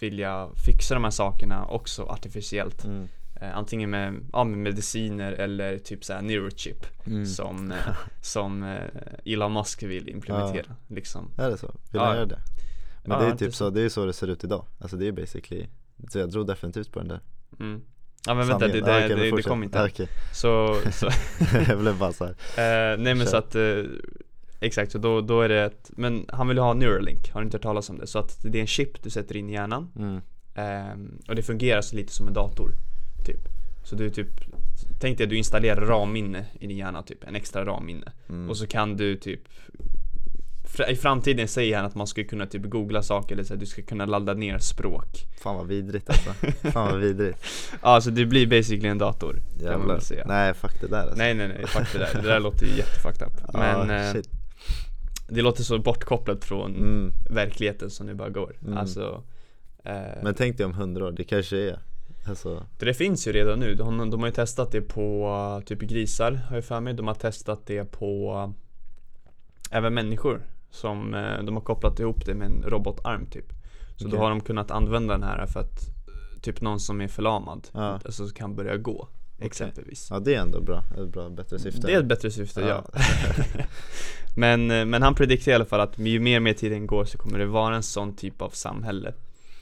[0.00, 3.08] vilja fixa de här sakerna också artificiellt Mm.
[3.40, 7.26] eh, Antingen med, ja, med mediciner eller typ så här neurochip Mm.
[7.26, 11.66] Som, eh, som eh, Elon Musk vill implementera liksom Är det så?
[11.66, 12.40] Vill Ja, han göra det?
[13.04, 13.70] Men Ja, det är typ så.
[13.70, 15.66] det är så det ser ut idag Alltså det är basically
[16.10, 17.20] Så jag tror definitivt på den där
[17.60, 17.82] mm.
[18.26, 20.08] Ja men vänta, det, det, det, det kom inte okej.
[20.32, 21.08] Så, så
[21.68, 23.26] Jag blev bara såhär eh, nej men Kör.
[23.26, 23.82] så att eh,
[24.60, 27.56] Exakt, så då, då är det ett, men han vill ha Neuralink, har du inte
[27.56, 28.06] hört talas om det?
[28.06, 30.20] Så att det är en chip du sätter in i hjärnan mm.
[30.54, 32.70] ehm, Och det fungerar så lite som en dator
[33.26, 33.40] Typ
[33.82, 34.28] Så du typ
[35.00, 38.50] Tänk dig att du installerar RAM-minne i din hjärna typ, en extra RAM-minne Mm.
[38.50, 39.40] Och så kan du typ
[40.88, 43.66] I framtiden säger han att man skulle kunna typ googla saker eller så här, du
[43.66, 45.26] ska kunna ladda ner språk.
[45.42, 46.30] Fan vad vidrigt alltså.
[46.70, 47.38] Fan vad vidrigt.
[47.82, 49.98] Ja så det blir basically en dator Jävlar.
[49.98, 50.24] säga.
[50.26, 51.16] Nej fuck det där alltså.
[51.16, 53.52] Nej nej nej, fuck det där, det där låter ju jättefucked up.
[53.52, 54.14] Men ah, eh,
[55.28, 57.12] det låter så bortkopplat från Mm.
[57.30, 58.56] verkligheten som det bara går.
[58.62, 58.78] Mm.
[58.78, 59.22] Alltså
[59.84, 61.78] eh, Men tänk dig om hundra år, det kanske är
[62.26, 66.32] Alltså, Det finns ju redan nu, de, de har ju testat det på typ grisar
[66.32, 68.50] har jag för mig, de har testat det på uh,
[69.70, 70.42] även människor
[70.74, 73.52] som uh, de har kopplat ihop det med en robotarm typ
[73.96, 74.18] Så då Okej.
[74.18, 78.00] har de kunnat använda den här för att uh, typ någon som är förlamad, Ja.
[78.04, 79.08] alltså kan börja gå
[79.38, 82.60] exempelvis ja det är ändå bra, ett bra, bättre syfte Det är ett bättre syfte,
[82.60, 83.00] ja, Ja.
[84.36, 87.04] men, uh, men han prediktar i alla fall att ju mer och mer tiden går
[87.04, 89.12] så kommer det vara en sån typ av samhälle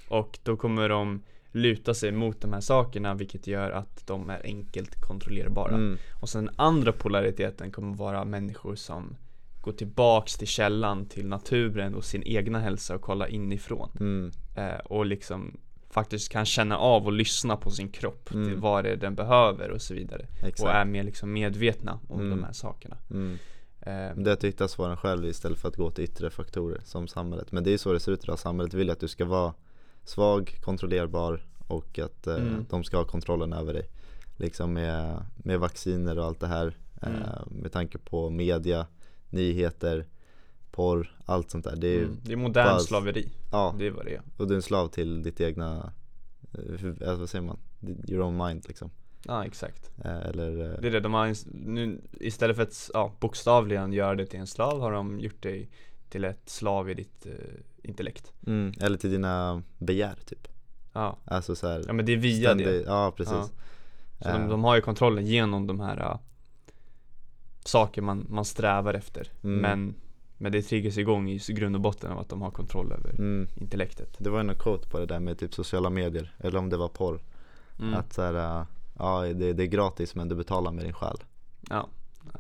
[0.09, 4.41] Och då kommer de luta sig mot de här sakerna vilket gör att de är
[4.45, 5.99] enkelt kontrollerbara mm.
[6.21, 9.17] Och sen den andra polariteten kommer vara människor som
[9.63, 14.31] går tillbaks till källan, till naturen och sin egna hälsa och kollar inifrån Mm.
[14.57, 15.57] eh, Och liksom
[15.91, 18.49] faktiskt kan känna av och lyssna på sin kropp Mm.
[18.49, 21.99] till vad det är den behöver och så vidare Exakt Och är mer liksom medvetna
[22.09, 22.31] om Mm.
[22.31, 23.33] de här sakerna mm.
[23.81, 27.09] eh, Det är att hitta svaren själv istället för att gå till yttre faktorer som
[27.09, 29.55] samhället Men det är så det ser ut idag, samhället vill att du ska vara
[30.05, 32.67] svag, kontrollerbar och att eh, Mm.
[32.71, 33.89] de ska ha kontrollen över dig
[34.37, 37.63] Liksom med, med vacciner och allt det här eh, Mm.
[37.63, 38.87] Med tanke på media,
[39.33, 40.07] nyheter,
[40.70, 41.76] porr, allt sånt där.
[41.76, 44.22] Det är, mm, Det är modern bara- slaveri, ja, det är vad det är.
[44.37, 45.93] Och du är en slav till ditt egna,
[46.55, 47.59] alltså, vad säger man?
[48.09, 48.91] Your own mind liksom.
[49.26, 49.91] Ja exakt.
[50.05, 51.35] Eh, Eller, Det är det, de har
[51.66, 55.68] nu, istället för att ja, bokstavligen göra det till en slav har de gjort dig
[56.09, 57.33] till ett slav i ditt eh,
[57.83, 58.33] intellekt.
[58.47, 60.49] Mm, eller till dina begär typ.
[60.93, 62.62] Ja, Alltså så här, ja men det är via det.
[62.64, 63.33] ständig- Ja precis.
[63.35, 63.49] Ja.
[64.22, 66.18] Så de, Eh, de har ju kontrollen genom de här
[67.65, 69.61] saker man, man strävar efter Mm.
[69.61, 69.95] Men
[70.39, 73.49] Men det triggas igång i grund och botten av att de har kontroll över mm.
[73.55, 76.77] intellektet Det var någon quote på det där med typ sociala medier, eller om det
[76.77, 77.21] var porr
[77.79, 77.95] mm.
[77.95, 78.67] Att så här, äh,
[78.99, 81.17] ja det, det är gratis men du betalar med din själ
[81.71, 81.89] Ja,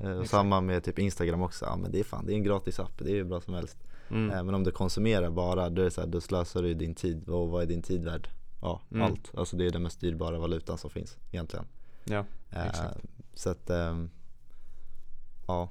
[0.00, 0.30] Eh, och exakt.
[0.30, 2.98] Samma med typ Instagram också, ja men det är fan, det är en gratis app,
[2.98, 3.76] det är ju bra som helst
[4.10, 4.30] mm.
[4.30, 7.28] Eh, Men om du konsumerar bara, då, är så här, då slösar du din tid,
[7.28, 8.28] och vad är din tid värd?
[8.60, 9.02] Ja, Mm.
[9.02, 11.64] allt, alltså det är den mest dyrbara valutan som finns egentligen
[12.04, 13.00] ja Eh, Exakt.
[13.34, 14.10] Så att, ehm,
[15.52, 15.70] ja,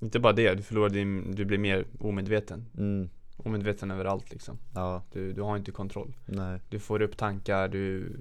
[0.00, 2.66] Inte bara det, du förlorar din, du blir mer omedveten.
[2.78, 4.58] Mm, Omedveten över allt liksom.
[4.74, 6.14] Ja, du, du har inte kontroll.
[6.26, 8.16] Nej, Du får upp tankar, du,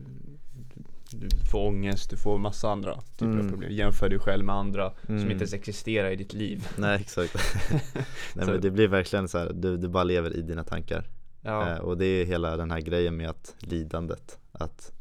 [1.11, 3.45] du, får ångest, du får massa andra typer Mm.
[3.45, 3.71] av problem.
[3.71, 5.31] Jämför dig själv med andra som Mm.
[5.31, 6.67] inte ens existerar i ditt liv.
[6.77, 7.35] Nej exakt.
[8.35, 11.05] Nej men det blir verkligen så här, du, du bara lever i dina tankar.
[11.41, 14.91] Ja, Eh, och det är hela den här grejen med att lidandet Att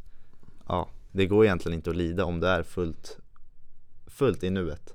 [0.68, 3.18] ja, det går egentligen inte att lida om du är fullt
[4.06, 4.94] Fullt i nuet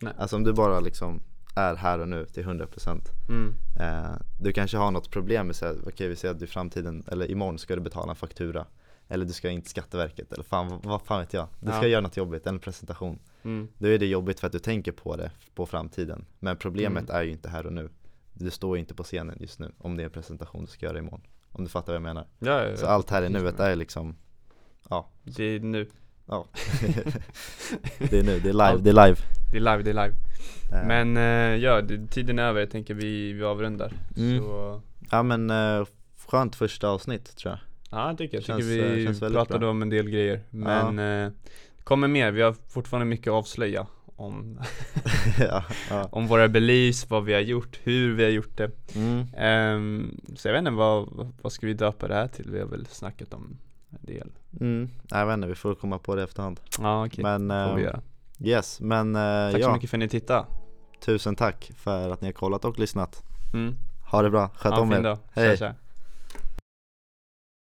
[0.00, 0.12] Nej.
[0.18, 1.22] Alltså om du bara liksom
[1.56, 5.76] är här och nu till 100% mm, eh, Du kanske har något problem med att
[5.86, 8.66] okej vi säger att i framtiden eller imorgon ska du betala en faktura
[9.08, 11.48] Eller du ska in till Skatteverket eller fan vad, fan vet jag?
[11.60, 11.86] Du ska Ja.
[11.86, 13.18] göra något jobbigt, en presentation.
[13.42, 16.24] Mm, Då är det jobbigt för att du tänker på det på framtiden.
[16.38, 17.16] Men problemet Mm.
[17.16, 17.88] är ju inte här och nu.
[18.32, 20.86] Du står ju inte på scenen just nu om det är en presentation du ska
[20.86, 21.20] göra imorgon.
[21.52, 22.26] Om du fattar vad jag menar.
[22.38, 24.16] Ja, ja, Så allt här i nuet är liksom
[24.90, 25.88] Ja, Det är nu,
[26.28, 26.46] ja
[28.10, 29.16] Det är nu, det är live, det är live
[29.52, 30.14] det är live, det är live
[30.72, 34.38] Eh, Men eh, ja, det, tiden är över, jag tänker vi, vi avrundar Mm.
[34.42, 35.86] Så Ja men eh,
[36.26, 37.58] skönt första avsnitt tror jag
[37.90, 38.44] Ja, jag tycker jag.
[38.44, 39.70] Känns, tycker eh, vi känns väldigt pratade bra.
[39.70, 41.30] om en del grejer Men eh,
[41.76, 44.60] det kommer mer, vi har fortfarande mycket att avslöja om,
[45.38, 46.08] ja, ja.
[46.12, 49.26] om våra beliefs, vad vi har gjort, hur vi har gjort det Mm.
[49.36, 52.50] Ehm, Så jag vet inte, vad, vad ska vi döpa det här till?
[52.50, 53.58] Vi har väl snackat om
[53.90, 54.30] del.
[54.60, 54.90] Mm.
[55.08, 56.60] Jag vet inte, vi får komma på det efterhand.
[56.78, 58.00] Ja okej, Men får vi eh, göra.
[58.40, 60.46] yes, men eh, Tack så ja, mycket för att ni tittade.
[61.00, 63.22] Tusen tack för att ni har kollat och lyssnat.
[63.54, 63.74] Mm.
[64.10, 65.18] Ha det bra, sköt en om er.
[65.32, 65.56] Hej.
[65.56, 65.74] tja tja